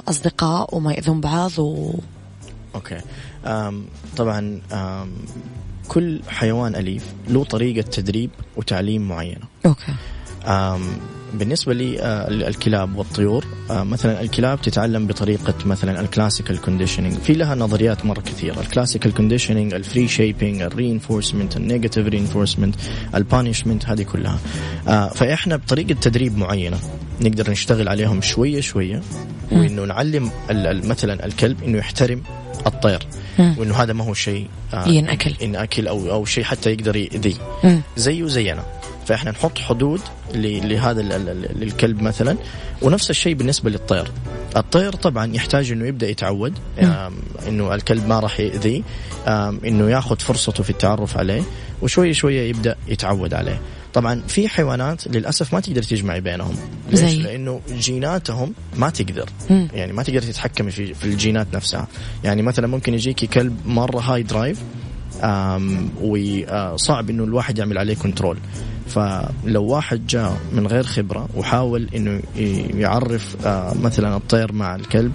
[0.09, 1.94] أصدقاء وما يأذون بعض و...
[2.74, 3.00] Okay.
[3.44, 5.12] أم طبعا أم
[5.88, 9.44] كل حيوان أليف له طريقة تدريب وتعليم معينة.
[9.66, 9.94] Okay.
[10.44, 10.98] أم
[11.35, 18.21] بالنسبة للكلاب والطيور مثلا الكلاب تتعلم بطريقة مثلا ال classical conditioning في لها نظريات مرة
[18.21, 18.61] كثيرة.
[18.61, 22.75] الكلاسيكال كونديشننج الفري شيبينج الرينفورسمنت النيجاتيف رينفورسمنت
[23.14, 24.38] البانشمنت هذه كلها.
[25.14, 26.77] فإحنا بطريقة تدريب معينة
[27.21, 29.03] نقدر نشتغل عليهم شوية شوية
[29.53, 30.31] وإنه نعلم
[30.85, 32.23] مثلا الكلب إنه يحترم
[32.66, 33.07] الطير
[33.38, 34.47] وإنه هذا ما هو شيء
[34.87, 35.35] ينأكل.
[35.40, 37.35] ينأكل أو أو شيء حتى يقدر يأذيه.
[37.97, 38.64] زيه زينا
[39.11, 40.01] فاحنا نحط حدود
[40.35, 41.03] لهذا
[41.55, 42.37] للكلب مثلا.
[42.83, 44.11] ونفس الشيء بالنسبة للطير.
[44.57, 46.59] الطير طبعا يحتاج إنه يبدأ يتعود.
[47.49, 48.83] إنه الكلب ما راح ياذيه
[49.66, 51.42] إنه ياخذ فرصته في التعرف عليه.
[51.83, 53.61] وشويه شوية يبدأ يتعود عليه.
[53.92, 56.57] طبعا في حيوانات للأسف ما تقدر تجمعي بينهم.
[56.90, 59.29] ليش؟ زي؟ لأنه جيناتهم ما تقدر.
[59.51, 59.68] مم.
[59.75, 61.88] يعني ما تقدر تتحكمي في في الجينات نفسها.
[62.25, 64.62] يعني مثلا ممكن يجيكي كلب مرة high drive
[66.03, 68.38] وصعب إنه الواحد يعمل عليه control
[68.90, 75.12] فلو واحد جاء من غير خبرة وحاول إنه ي- يعرف آه، مثلا الطير مع الكلب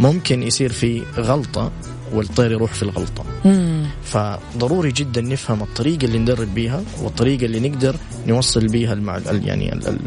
[0.00, 1.72] ممكن يصير في غلطة
[2.12, 3.24] والطير يروح في الغلطة.
[3.44, 3.86] مم.
[4.04, 9.16] فضروري جدا نفهم الطريقة اللي ندرب بيها والطريقة اللي نقدر نوصل بيها المع...
[9.16, 9.88] ال- يعني ال...
[9.88, 9.98] ال...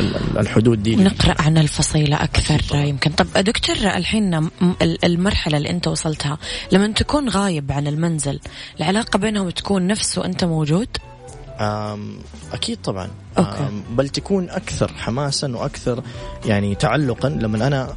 [0.00, 0.96] ال- الحدود دي.
[0.96, 3.10] نقرأ عن الفصيلة أكثر يمكن.
[3.10, 4.48] طب دكتور الحين
[5.04, 6.38] المرحلة اللي أنت وصلتها
[6.72, 8.40] لما تكون غايب عن المنزل
[8.80, 10.88] العلاقة بينهم تكون نفس وأنت موجود؟
[12.52, 13.08] أكيد طبعا.
[13.38, 13.68] أوكي.
[13.90, 16.02] بل تكون أكثر حماسا وأكثر
[16.46, 17.96] يعني تعلقا لما أنا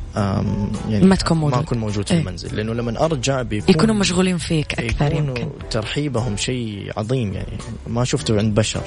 [0.90, 1.58] يعني ما تكون موجود.
[1.58, 2.20] ما أكون موجود في إيه.
[2.20, 2.56] المنزل.
[2.56, 5.50] لأنه لما أرجع بيكون يكونوا مشغولين فيك أكثر يكونوا يمكن.
[5.72, 7.58] ترحيبهم شيء عظيم يعني.
[7.88, 8.82] ما شفته عند بشر.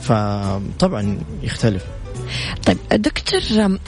[0.00, 1.84] فطبعا يختلف.
[2.66, 3.40] طيب دكتور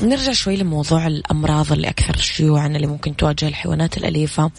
[0.02, 4.50] نرجع شوي لموضوع الأمراض اللي أكثر شيوعا اللي ممكن تواجه الحيوانات الأليفة.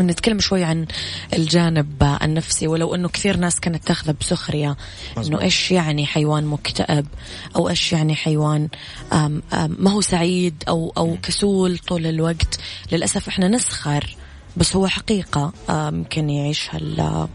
[0.00, 0.86] نتكلم شوي عن
[1.34, 4.76] الجانب النفسي ولو إنه كثير ناس كانت تاخذه بسخرية.
[5.18, 7.06] إنه إيش يعني حيوان مكتئب؟
[7.56, 8.68] أو إيش يعني حيوان
[9.12, 12.58] آم آم ما هو سعيد؟ أو أو كسول طول الوقت؟
[12.92, 14.16] للأسف إحنا نسخر
[14.56, 17.28] بس هو حقيقة آم، يمكن يعيشها ال-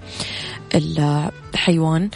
[1.53, 2.09] الحيوان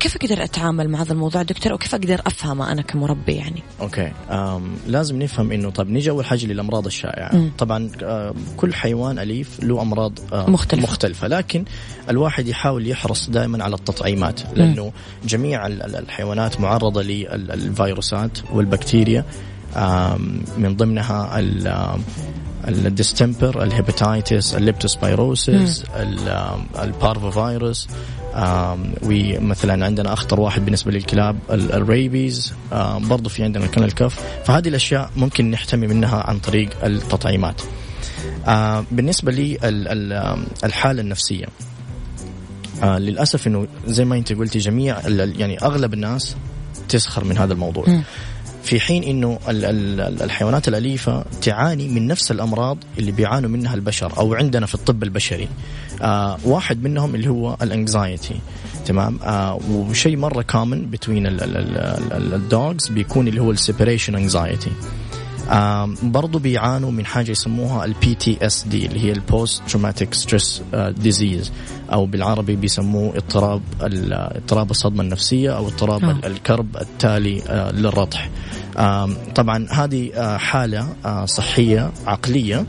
[0.00, 4.12] كيف أقدر أتعامل مع هذا الموضوع دكتور؟ وكيف أقدر أفهمه أنا كمربي يعني؟ أوكي.
[4.30, 7.34] أم لازم نفهم إنه طب نيجي أول حاجة للأمراض الشائعة.
[7.36, 7.50] مم.
[7.58, 10.82] طبعا آم، كل حيوان أليف له أمراض آم، مختلفة.
[10.82, 11.28] مختلفة.
[11.28, 11.64] لكن
[12.10, 14.92] الواحد يحاول يحرص دائما على التطعيمات لأنه
[15.24, 19.24] جميع ال- ال- الحيوانات معرضة للفيروسات والبكتيريا.
[20.58, 21.40] من ضمنها
[22.68, 25.84] ال distemper ال hepatitis ال leptospirosis ال
[26.82, 27.88] parvovirus
[29.02, 32.52] ومثلا عندنا أخطر واحد بالنسبة للكلاب ال- ال rabies.
[32.98, 34.20] برضو في عندنا ال kennel cough.
[34.44, 37.62] فهذه الأشياء ممكن نحتمي منها عن طريق التطعيمات.
[38.46, 39.32] آه، بالنسبة
[40.64, 41.46] الحالة النفسية.
[42.82, 46.36] آه للأسف إنه زي ما أنت قلتي جميع يعني أغلب الناس
[46.88, 47.84] تسخر من هذا الموضوع.
[48.62, 53.74] في حين إنه ال- ال- ال- الحيوانات الأليفة تعاني من نفس الأمراض اللي بيعانوا منها
[53.74, 55.48] البشر أو عندنا في الطب البشري.
[56.02, 58.34] آه واحد منهم اللي هو ال anxiety
[58.86, 61.26] تمام؟ آه وشيء مرة common بين
[62.12, 64.70] ال dogs بيكون اللي هو ال separation anxiety
[66.02, 71.52] برضو بيعانوا من حاجة يسموها ال PTSD اللي هي ال post traumatic stress disease
[71.92, 76.10] أو بالعربي بيسموه اضطراب اضطراب الصدمة النفسية أو اضطراب آه.
[76.10, 78.30] ال- الكرب التالي آه، للرضح
[78.78, 80.86] آم، طبعا هذه آه، حالة
[81.26, 82.66] صحية عقلية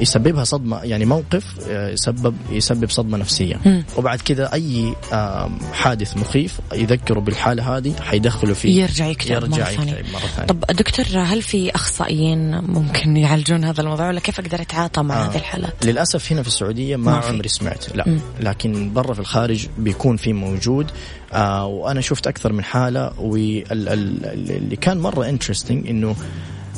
[0.00, 3.84] يسببها صدمة يعني موقف آه، يسبب يسبب صدمة نفسية مم.
[3.96, 9.64] وبعد كذا أي آم، حادث مخيف يذكروا بالحالة هذه حيدخلوا فيه يرجع يكتئب مرة يرجع
[9.64, 9.92] ثانية.
[10.12, 15.02] مرة ثانية طب دكتور هل في أخصائيين ممكن يعالجون هذا الموضوع ولا كيف أقدر أتعاطى
[15.02, 15.28] مع آه.
[15.28, 17.16] هذه الحالات؟ للأسف هنا في السعودية ما, ما.
[17.16, 18.20] عمري سمعت لا مم.
[18.40, 20.90] لكن برا في الخارج بيكون في موجود
[21.32, 26.16] آه وأنا شفت أكثر من حالة واللي كان مرة interesting إنه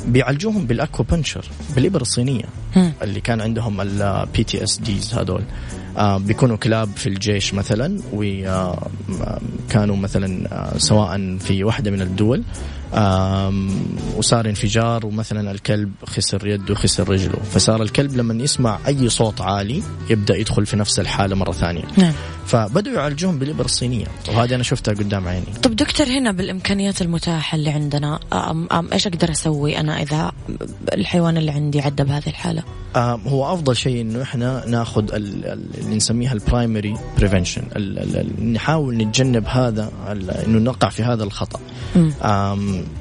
[0.07, 1.45] بيعالجوهم بال acupuncture
[1.75, 2.45] بالإبر الصينية.
[3.01, 5.41] اللي كان عندهم ال PTSD هذول
[5.97, 12.43] آه بيكونوا كلاب في الجيش مثلا وكانوا مثلا آه سواء في واحدة من الدول
[14.17, 17.39] وصار انفجار ومثلا الكلب خسر يده خسر رجله.
[17.53, 21.83] فصار الكلب لما يسمع أي صوت عالي يبدأ يدخل في نفس الحالة مرة ثانية.
[21.97, 22.13] نعم.
[22.45, 24.05] فبدأوا يعالجوهم بالإبر الصينية.
[24.29, 25.45] وهذه أنا شفتها قدام عيني.
[25.63, 30.31] طب دكتور هنا بالإمكانيات المتاحة اللي عندنا أم أم إيش أقدر أسوي أنا إذا
[30.93, 32.63] الحيوان اللي عندي عدى بهذه الحالة؟
[32.95, 37.63] آه هو أفضل شيء إنه إحنا ناخذ ال- ال- اللي نسميها ال primary prevention
[38.53, 39.91] نحاول نتجنب هذا
[40.47, 41.59] إنه نقع في هذا الخطأ.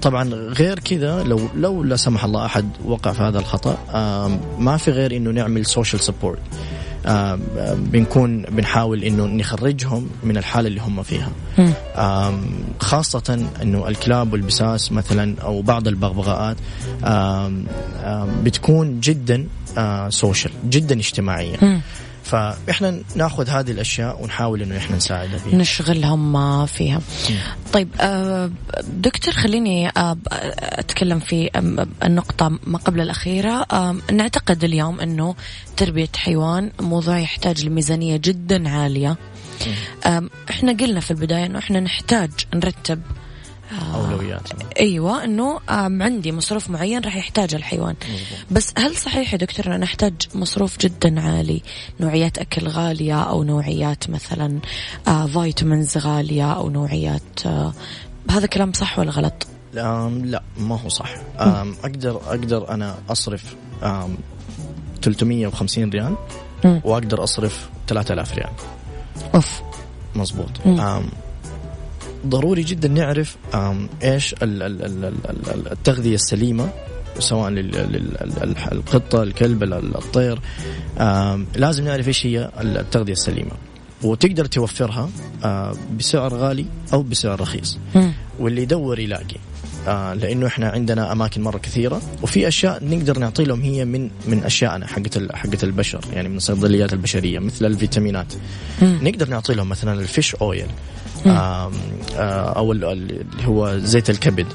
[0.03, 3.79] طبعا غير كذا لو لو لا سمح الله أحد وقع في هذا الخطأ
[4.59, 6.39] ما في غير إنه نعمل social support
[7.77, 11.31] بنكون بنحاول إنه نخرجهم من الحالة اللي هم فيها.
[12.81, 16.57] خاصة إنه الكلاب والبساس مثلا أو بعض البغبغاءات
[18.45, 19.47] بتكون جدا
[20.09, 21.81] social جدا اجتماعية مم.
[22.35, 27.01] فاحنا ناخذ هذه الأشياء ونحاول إنه إحنا نساعدها فيها نشغلهم فيها.
[27.73, 28.51] طيب آه،
[28.83, 30.17] دكتور خليني آه،
[30.59, 33.67] أتكلم في آم، النقطة ما قبل الأخيرة.
[33.73, 35.35] آم، نعتقد اليوم أنه
[35.77, 39.17] تربية حيوان موضوع يحتاج لميزانية جدا عالية.
[40.07, 43.03] آم، إحنا قلنا في البداية أنه إحنا نحتاج نرتب
[43.95, 44.49] اولويات
[44.81, 47.95] أيوه إنه عندي مصروف معين راح يحتاج الحيوان.
[48.51, 51.63] بس هل صحيح يا دكتور ان نحتاج مصروف جدا عالي؟
[52.01, 54.59] نوعيات أكل غالية أو نوعيات مثلا
[55.09, 57.73] آه فيتامينز غالية أو نوعيات آه
[58.31, 61.15] هذا كلام صح ولا غلط؟ لا ما هو صح.
[61.39, 64.17] أقدر أقدر أنا أصرف أم
[65.03, 66.17] 350 ريال.
[66.85, 68.51] وأقدر أصرف 3000 ريال.
[69.35, 69.63] أوف.
[70.15, 70.51] مزبوط.
[70.67, 71.09] آم
[72.27, 73.37] ضروري جدا نعرف
[74.05, 76.69] إيش ال- ال- ال- ال- ال- التغذية السليمة
[77.19, 80.41] سواء للقطه الكلب ال- الطير.
[81.57, 83.53] لازم نعرف إيش هي التغذية السليمة.
[84.03, 85.11] وتقدر توفرها
[85.99, 87.79] بسعر غالي أو بسعر رخيص.
[88.41, 89.37] واللي يدور يلاقي.
[89.89, 94.45] آه لأنه إحنا عندنا أماكن مرة كثيرة وفي أشياء نقدر نعطي لهم هي من من
[94.45, 98.33] اشيائنا حقت حقت البشر يعني من الصيدليات البشرية مثل الفيتامينات.
[98.83, 98.99] مم.
[99.03, 100.67] نقدر نعطي لهم مثلا الفيش أويل
[101.27, 101.71] آه
[102.57, 104.47] أو ال- ال- اللي هو زيت الكبد.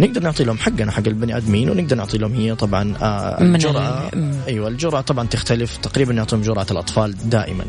[0.00, 4.10] نقدر نعطي لهم حقنا حق البني آدمين ونقدر نعطي لهم هي طبعا آه الجرعة.
[4.48, 7.64] أيوه الجرعة طبعا تختلف تقريبا نعطيهم جرعة الأطفال دائما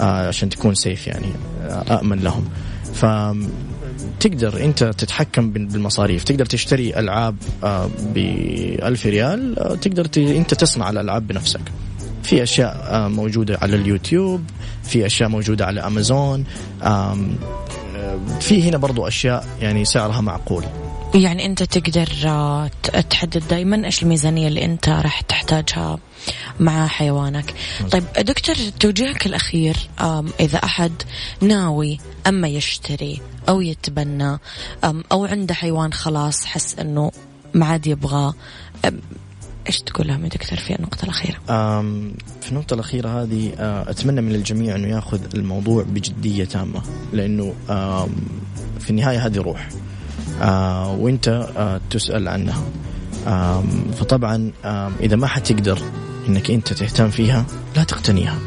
[0.00, 1.26] آه عشان تكون سيف يعني
[1.90, 2.44] آمن لهم.
[2.94, 3.04] ف
[4.20, 7.36] تقدر انت تتحكم بال- بالمصاريف تقدر تشتري ألعاب
[8.14, 8.16] ب
[8.82, 10.08] 1000 ريال آه، تقدر.
[10.16, 11.60] انت تصنع الألعاب بنفسك
[12.22, 14.44] في أشياء آه، موجودة على اليوتيوب
[14.84, 16.44] في أشياء موجودة على أمازون
[16.82, 17.16] آه،
[18.40, 20.64] في هنا برضو أشياء يعني سعرها معقول
[21.14, 22.70] يعني انت تقدر آه،
[23.10, 25.98] تحدد دائما إيش الميزانية اللي انت راح تحتاجها
[26.60, 27.54] مع حيوانك.
[27.90, 30.92] طيب دكتور توجيهك الأخير آم، إذا أحد
[31.40, 34.38] ناوي أما يشتري أو يتبنى
[35.12, 37.12] أو عنده حيوان خلاص حس إنه
[37.54, 38.34] ما عاد يبغاه
[39.66, 43.52] إيش تقول لهم يا دكتور في النقطة الأخيرة؟ آم، في النقطة الأخيرة هذه
[43.88, 47.54] أتمنى من الجميع أنه يأخذ الموضوع بجدية تامة لأنه
[48.80, 49.68] في النهاية هذه روح
[51.00, 51.48] وأنت
[51.90, 52.62] تسأل عنها
[53.96, 54.52] فطبعا
[55.00, 55.78] إذا ما حتقدر
[56.28, 57.44] أنك أنت تهتم فيها
[57.76, 58.38] لا تقتنيها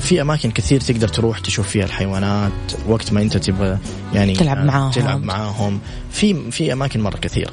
[0.00, 2.52] في أماكن كثير تقدر تروح تشوف فيها الحيوانات
[2.88, 3.78] وقت ما أنت تبغى
[4.14, 4.90] يعني تلعب آه، معاهم.
[4.90, 5.80] تلعب معاهم
[6.10, 7.50] في في أماكن مرة كثير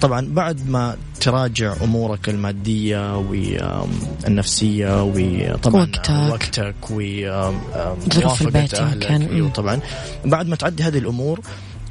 [0.00, 6.10] طبعا بعد ما تراجع أمورك المادية والنفسيه وطبعا وقتك.
[6.10, 9.48] وقتك وموافقه البيت أهلك مم.
[9.48, 9.80] طبعا
[10.24, 11.40] بعد ما تعدي هذه الأمور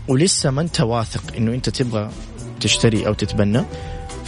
[0.07, 2.09] ولسه ما أنت واثق إنه أنت تبغى
[2.61, 3.63] تشتري أو تتبنى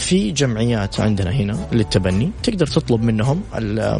[0.02, 2.32] في جمعيات عندنا هنا للتبني.
[2.44, 3.42] تقدر تطلب منهم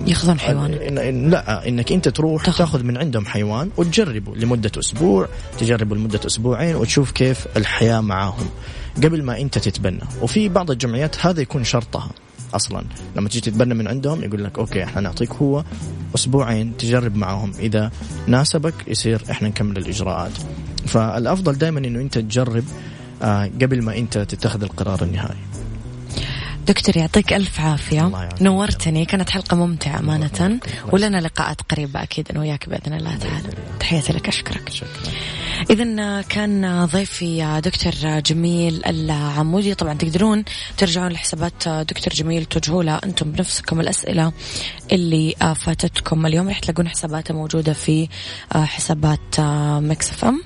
[0.08, 0.74] ياخذون حيوان.
[0.74, 2.58] ال- إن إن لا إنك أنت تروح تاخذ.
[2.58, 5.28] تاخذ من عندهم حيوان وتجربه لمدة أسبوع
[5.60, 8.50] تجربه لمدة أسبوعين وتشوف كيف الحياة معاهم
[8.98, 10.02] قبل ما أنت تتبنى.
[10.22, 12.12] وفي بعض الجمعيات هذا يكون شرطها
[12.54, 12.84] أصلا.
[13.16, 15.64] لما تجي تتبنى من عندهم يقول لك أوكي إحنا نعطيك هو
[16.16, 17.92] أسبوعين تجرب معاهم إذا
[18.28, 20.32] ناسبك يصير إحنا نكمل الإجراءات.
[20.86, 22.64] فالأفضل دائما إنه أنت تجرب
[23.22, 25.38] آه، قبل ما أنت تتخذ القرار النهائي.
[26.72, 28.30] دكتور يعطيك ألف عافية.
[28.42, 29.06] نورتني.
[29.06, 30.60] كانت حلقة ممتعة أمانة.
[30.92, 33.50] ولنا لقاءات قريبة أكيد أنا وياك بإذن الله تعالى.
[33.80, 34.70] تحياتي لك أشكرك.
[34.70, 35.14] شكرا.
[35.70, 39.74] إذا كان ضيفي دكتور جميل العمودي.
[39.74, 40.44] طبعا تقدرون
[40.78, 44.32] ترجعون لحسابات دكتور جميل توجهوا له أنتم بنفسكم الأسئلة
[44.92, 46.26] اللي فاتتكم.
[46.26, 48.08] اليوم راح تلاقون حساباته موجودة في
[48.54, 49.40] حسابات
[49.80, 50.44] Mix FM.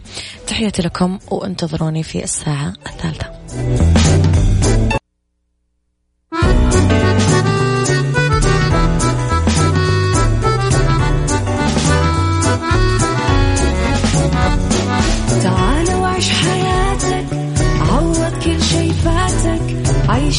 [0.47, 3.32] تحياتي لكم وانتظروني في الساعة الثالثة.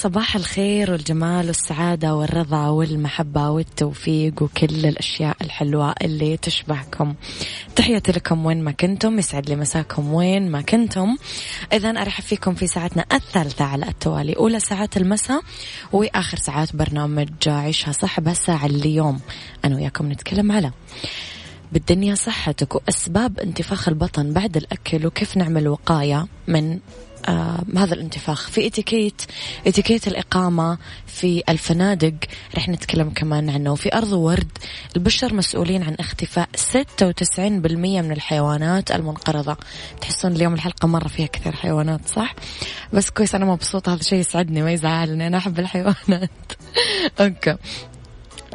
[0.00, 7.14] صباح الخير والجمال والسعادة والرضا والمحبة والتوفيق وكل الأشياء الحلوة اللي تشبهكم.
[7.76, 11.16] تحياتي لكم وين ما كنتم يسعد لي مساكم وين ما كنتم.
[11.72, 14.32] إذا أرحب فيكم في ساعتنا الثالثة على التوالي.
[14.32, 15.40] أولى ساعات المساء
[15.92, 19.20] وآخر ساعات برنامج عيشها صح بهالساعة اليوم.
[19.64, 20.70] أنا وياكم نتكلم على
[21.72, 26.78] بالدنيا صحتك وأسباب انتفاخ البطن بعد الأكل وكيف نعمل وقاية من
[27.28, 28.50] آه هذا الانتفاخ.
[28.50, 29.22] في اتيكيت
[29.66, 32.14] اتيكيت الإقامة في الفنادق
[32.56, 33.72] رح نتكلم كمان عنه.
[33.72, 34.58] وفي أرض ورد
[34.96, 39.56] البشر مسؤولين عن اختفاء 96% من الحيوانات المنقرضة.
[40.00, 42.34] تحسون اليوم الحلقة مرة فيها كثير حيوانات صح؟
[42.92, 46.30] بس كويس أنا مبسوطة هذا شيء يسعدني ما يزعلني أنا أحب الحيوانات.
[47.20, 47.56] أوكي.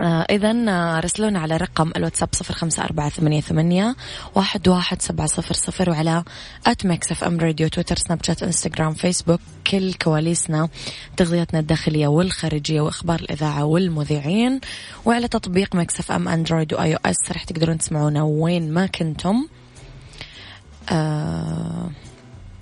[0.01, 3.95] إذا آه، رسلونا على رقم الواتساب صفر خمسة أربعة ثمانية, ثمانية
[4.35, 6.23] واحد, واحد سبعة صفر صفر وعلى
[6.65, 9.39] at Mix FM Radio تويتر سناب شات إنستغرام فيسبوك
[9.71, 10.69] كل كواليسنا
[11.17, 14.59] تغذيتنا الداخلية والخارجية وإخبار الإذاعة والمذيعين.
[15.05, 19.47] وعلى تطبيق Mix FM أندرويد و iOS رح تقدرون تسمعونا وين ما كنتم.
[20.91, 21.89] آه،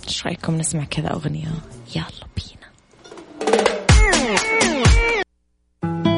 [0.08, 1.52] إيش آه رأيكم نسمع كذا أغنية؟
[1.96, 3.73] يلا بينا.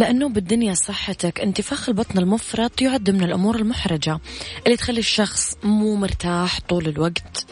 [0.00, 4.20] لأنه بالدنيا صحتك انتفاخ البطن المفرط يعد من الأمور المحرجة
[4.66, 7.46] اللي تخلي الشخص مو مرتاح طول الوقت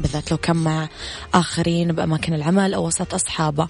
[0.00, 0.88] بالذات لو كان مع
[1.34, 3.68] آخرين بأماكن العمل أو وسط أصحابه.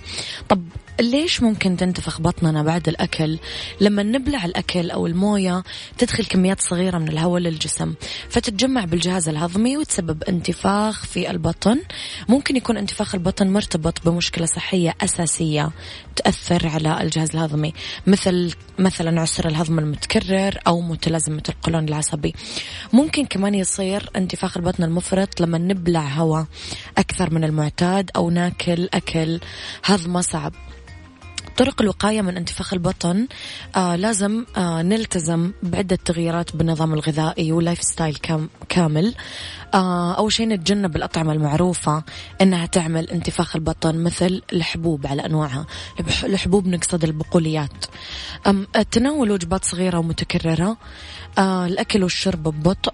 [0.49, 0.62] طب
[1.01, 3.38] ليش ممكن تنتفخ بطننا بعد الأكل؟
[3.80, 5.62] لما نبلع الأكل أو الموية
[5.99, 7.94] تدخل كميات صغيرة من الهواء للجسم
[8.28, 11.80] فتتجمع بالجهاز الهضمي وتسبب انتفاخ في البطن.
[12.28, 15.70] ممكن يكون انتفاخ البطن مرتبط بمشكلة صحية أساسية
[16.16, 17.72] تأثر على الجهاز الهضمي
[18.07, 22.34] مثل مثلا عسر الهضم المتكرر أو متلازمة القولون العصبي.
[22.92, 26.47] ممكن كمان يصير انتفاخ البطن المفرط لما نبلع هواء
[26.99, 29.40] أكثر من المعتاد أو ناكل أكل
[29.84, 30.53] هضمه صعب.
[31.57, 33.27] طرق الوقاية من انتفاخ البطن
[33.77, 39.15] آه لازم آه نلتزم بعدة تغييرات بالنظام الغذائي ولايف ستايل كام كامل.
[39.75, 42.05] آه أول شيء نتجنب الأطعمة المعروفة
[42.41, 45.67] إنها تعمل انتفاخ البطن مثل الحبوب على أنواعها.
[46.25, 47.85] الحبوب نقصد البقوليات.
[48.91, 50.77] تناول وجبات صغيرة ومتكررة.
[51.39, 52.93] آه الأكل والشرب ببطء.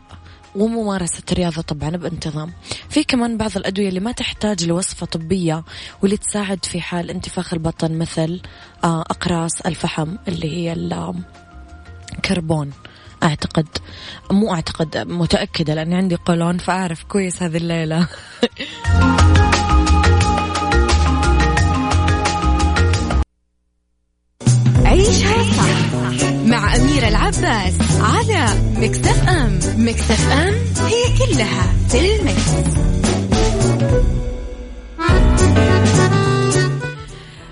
[0.56, 2.52] وممارسة الرياضة طبعا بانتظام.
[2.88, 5.64] في كمان بعض الأدوية اللي ما تحتاج لوصفة طبية
[6.02, 8.40] واللي تساعد في حال انتفاخ البطن مثل
[8.84, 10.72] آه، أقراص الفحم اللي هي
[12.18, 12.70] الكربون
[13.22, 13.66] أعتقد
[14.30, 18.06] مو أعتقد متأكدة لأني عندي قولون فأعرف كويس هذه الليلة.
[24.84, 26.31] عيشها صح.
[26.52, 28.46] مع أميرة العباس على
[28.76, 32.72] Mix FM Mix FM it's all in the mix.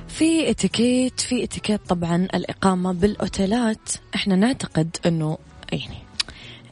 [0.09, 5.39] في اتيكيت في اتيكيت طبعا الإقامة بالأوتيلات إحنا نعتقد إنه
[5.73, 5.97] يعني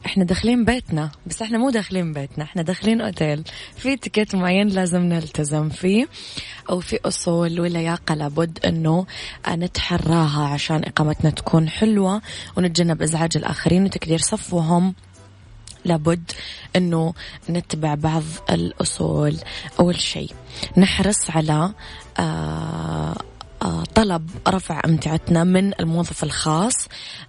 [0.05, 3.43] إحنا داخلين بيتنا بس إحنا مو داخلين بيتنا إحنا داخلين اوتيل.
[3.75, 6.07] في تيكت معين لازم نلتزم فيه
[6.69, 9.05] أو في أصول ولياقة لابد إنه
[9.49, 12.21] نتحراها عشان إقامتنا تكون حلوة
[12.57, 14.95] ونتجنب إزعاج الآخرين وتكدير صفوهم.
[15.85, 16.31] لابد
[16.75, 17.13] إنه
[17.49, 19.37] نتبع بعض الأصول.
[19.79, 20.31] أول شيء
[20.77, 21.73] نحرص على
[22.19, 23.15] آه
[23.61, 26.73] آه، طلب رفع أمتعتنا من الموظف الخاص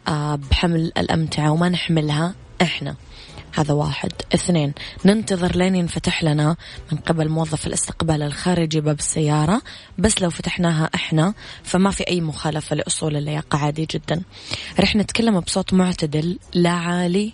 [0.08, 2.34] آه، بحمل الأمتعة وما نحملها.
[2.62, 2.96] إحنا.
[3.54, 4.12] هذا واحد.
[4.34, 4.72] اثنين
[5.04, 6.56] ننتظر لين ينفتح لنا
[6.92, 9.62] من قبل موظف الاستقبال الخارجي باب السيارة.
[9.98, 13.58] بس لو فتحناها إحنا فما في أي مخالفة لأصول اللياقة.
[13.58, 14.22] عادي جدا.
[14.80, 17.32] رح نتكلم بصوت معتدل لا عالي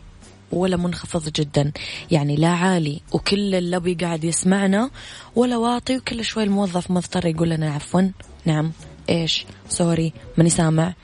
[0.53, 1.72] ولا منخفض جدا.
[2.11, 4.91] يعني لا عالي وكل اللبي قاعد يسمعنا
[5.37, 8.03] ولا واطي وكل شوي الموظف مضطر يقول لنا عفوا.
[8.45, 8.72] نعم.
[9.09, 10.12] إيش؟ سوري.
[10.37, 10.95] ماني سامع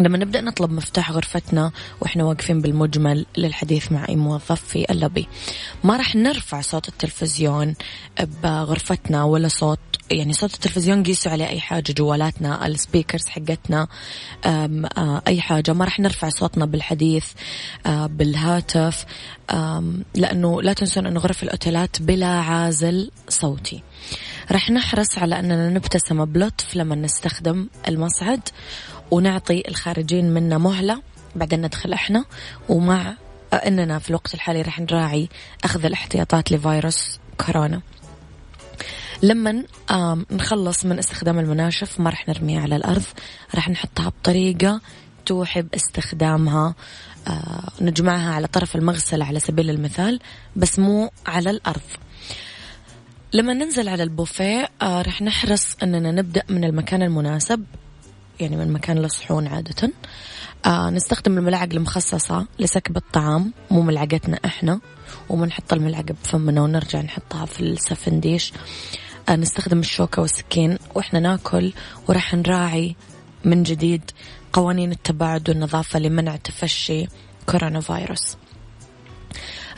[0.00, 5.28] لما نبدأ نطلب مفتاح غرفتنا وإحنا واقفين بالمجمل للحديث مع أي موظف في اللوبي
[5.84, 7.74] ما راح نرفع صوت التلفزيون
[8.42, 9.78] بغرفتنا ولا صوت
[10.10, 13.88] يعني صوت التلفزيون قيسوا عليه أي حاجة جوالاتنا ال speakers حقتنا
[15.26, 15.72] أي حاجة.
[15.72, 17.26] ما راح نرفع صوتنا بالحديث
[17.86, 19.04] بالهاتف
[20.14, 23.82] لأنه لا تنسون أن غرف الأوتيلات بلا عازل صوتي.
[24.52, 28.48] راح نحرص على أننا نبتسم بلطف لما نستخدم المصعد.
[29.12, 31.02] ونعطي الخارجين منا مهلة.
[31.36, 32.24] بعدين ندخل إحنا
[32.68, 33.14] ومع
[33.66, 35.28] اننا في الوقت الحالي راح نراعي
[35.64, 37.80] اخذ الاحتياطات لفيروس كورونا.
[39.22, 39.64] لما
[40.30, 43.02] نخلص من استخدام المناشف ما راح نرميها على الأرض.
[43.54, 44.80] راح نحطها بطريقة
[45.26, 46.74] توحي باستخدامها
[47.28, 50.20] آه، نجمعها على طرف المغسلة على سبيل المثال
[50.56, 51.80] بس مو على الأرض.
[53.32, 57.64] لما ننزل على البوفيه آه رح نحرص أننا نبدأ من المكان المناسب.
[58.42, 59.90] يعني من مكان الصحون عادة.
[60.66, 64.80] آه نستخدم الملاعق المخصصة لسكب الطعام مو ملعقتنا إحنا
[65.28, 68.52] ومنحط الملعقة بفمنا ونرجع نحطها في السفنديش
[69.28, 71.72] آه نستخدم الشوكة والسكين وإحنا ناكل
[72.08, 72.96] وراح نراعي
[73.44, 74.10] من جديد
[74.52, 77.06] قوانين التباعد والنظافة لمنع تفشي
[77.46, 78.36] كورونا فيروس.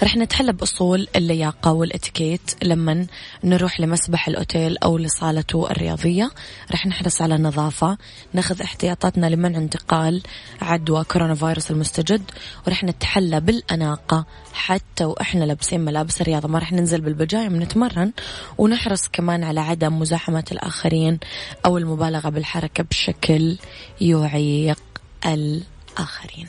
[0.03, 3.07] رح نتحلى بأصول اللياقة والإتيكيت لما
[3.45, 6.31] نروح لمسبح الأوتيل أو لصالته الرياضية.
[6.73, 7.99] رح نحرص على النظافة
[8.33, 10.23] ناخذ احتياطاتنا لمنع انتقال
[10.63, 12.23] عدوى كورونا فيروس المستجد
[12.67, 14.27] ورح نتحلى بالأناقة.
[14.53, 18.13] حتى وإحنا لابسين ملابس الرياضة ما رح ننزل بالبجايم نتمرن
[18.59, 21.19] ونحرص كمان على عدم مزاحمة الآخرين
[21.67, 23.57] أو المبالغة بالحركة بشكل
[24.01, 24.81] يعيق
[25.27, 26.49] الآخرين.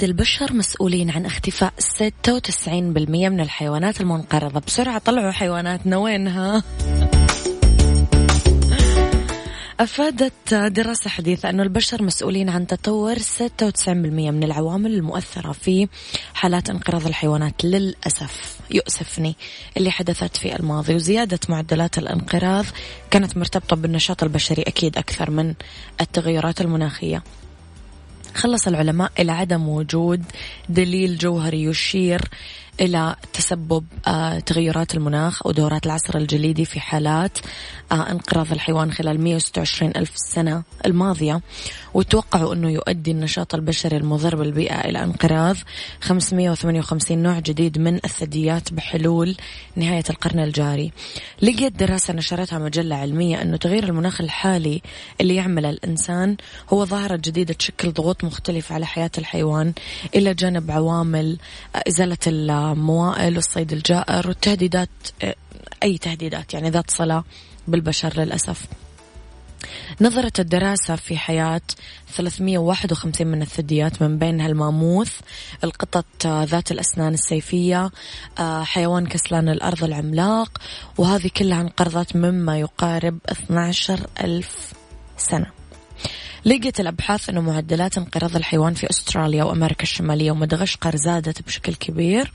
[0.00, 4.60] ورد البشر مسؤولين عن اختفاء 96% من الحيوانات المنقرضة.
[4.60, 5.96] بسرعة طلعوا حيواناتنا.
[5.96, 6.62] وينها؟
[9.80, 15.88] أفادت دراسة حديثة أن البشر مسؤولين عن تطور 96% من العوامل المؤثرة في
[16.34, 17.64] حالات انقراض الحيوانات.
[17.64, 19.36] للأسف يؤسفني
[19.76, 22.64] اللي حدثت في الماضي وزيادة معدلات الانقراض
[23.10, 25.54] كانت مرتبطة بالنشاط البشري أكيد أكثر من
[26.00, 27.22] التغيرات المناخية.
[28.34, 30.22] خلص العلماء إلى عدم وجود
[30.68, 32.20] دليل جوهري يشير
[32.80, 37.38] إلى تسبب آه، تغيرات المناخ أو دورات العصر الجليدي في حالات
[37.92, 41.40] آه، انقراض الحيوان خلال 126 ألف سنة الماضية.
[41.94, 45.56] وتوقعوا أنه يؤدي النشاط البشري المضر بالبيئة إلى انقراض.
[46.00, 49.36] 558 نوع جديد من الثدييات بحلول
[49.76, 50.92] نهاية القرن الجاري.
[51.42, 54.82] لقيت دراسة نشرتها مجلة علمية أنه تغيير المناخ الحالي
[55.20, 56.36] اللي يعمله الإنسان
[56.72, 59.72] هو ظاهرة جديدة تشكل ضغوط مختلفة على حياة الحيوان
[60.14, 61.38] إلى جانب عوامل
[61.76, 62.18] آه، إزالة
[62.72, 64.88] الموائل والصيد الجائر والتهديدات
[65.82, 67.24] أي تهديدات يعني ذات صلة
[67.68, 68.66] بالبشر للأسف.
[70.00, 71.60] نظرت الدراسة في حياة
[72.16, 75.20] 351 من الثدييات من بينها الماموث
[75.64, 77.90] القطط ذات الأسنان السيفية
[78.62, 80.58] حيوان كسلان الأرض العملاق
[80.98, 84.72] وهذه كلها انقرضت مما يقارب 12 ألف
[85.16, 85.59] سنة.
[86.44, 92.32] لقيت الأبحاث أنه معدلات انقراض الحيوان في أستراليا وأمريكا الشمالية ومدغشقر زادت بشكل كبير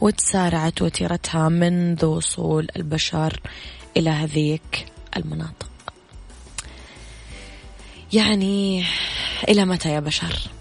[0.00, 3.40] وتسارعت وتيرتها منذ وصول البشر
[3.96, 4.86] إلى هذيك
[5.16, 5.68] المناطق
[8.12, 8.84] يعني
[9.48, 10.57] إلى متى يا بشر؟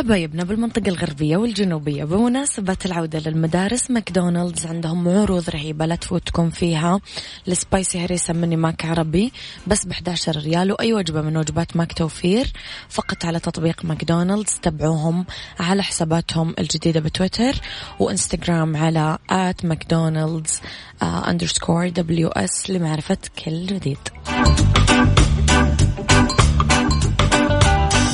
[0.00, 2.04] حبايبنا بالمنطقة الغربية والجنوبية.
[2.04, 7.00] بمناسبة العودة للمدارس ماكدونالدز عندهم عروض رهيبة لا تفوتكم فيها.
[7.48, 9.32] ال spicy هريسة مني ماك عربي
[9.66, 12.52] بس ب 11 ريال وأي وجبة من وجبات ماك توفير.
[12.88, 15.26] فقط على تطبيق ماكدونالدز تابعوهم
[15.60, 17.54] على حساباتهم الجديدة بتويتر
[17.98, 20.60] وإنستغرام على at McDonald's
[21.02, 23.98] underscore W S لمعرفة كل جديد.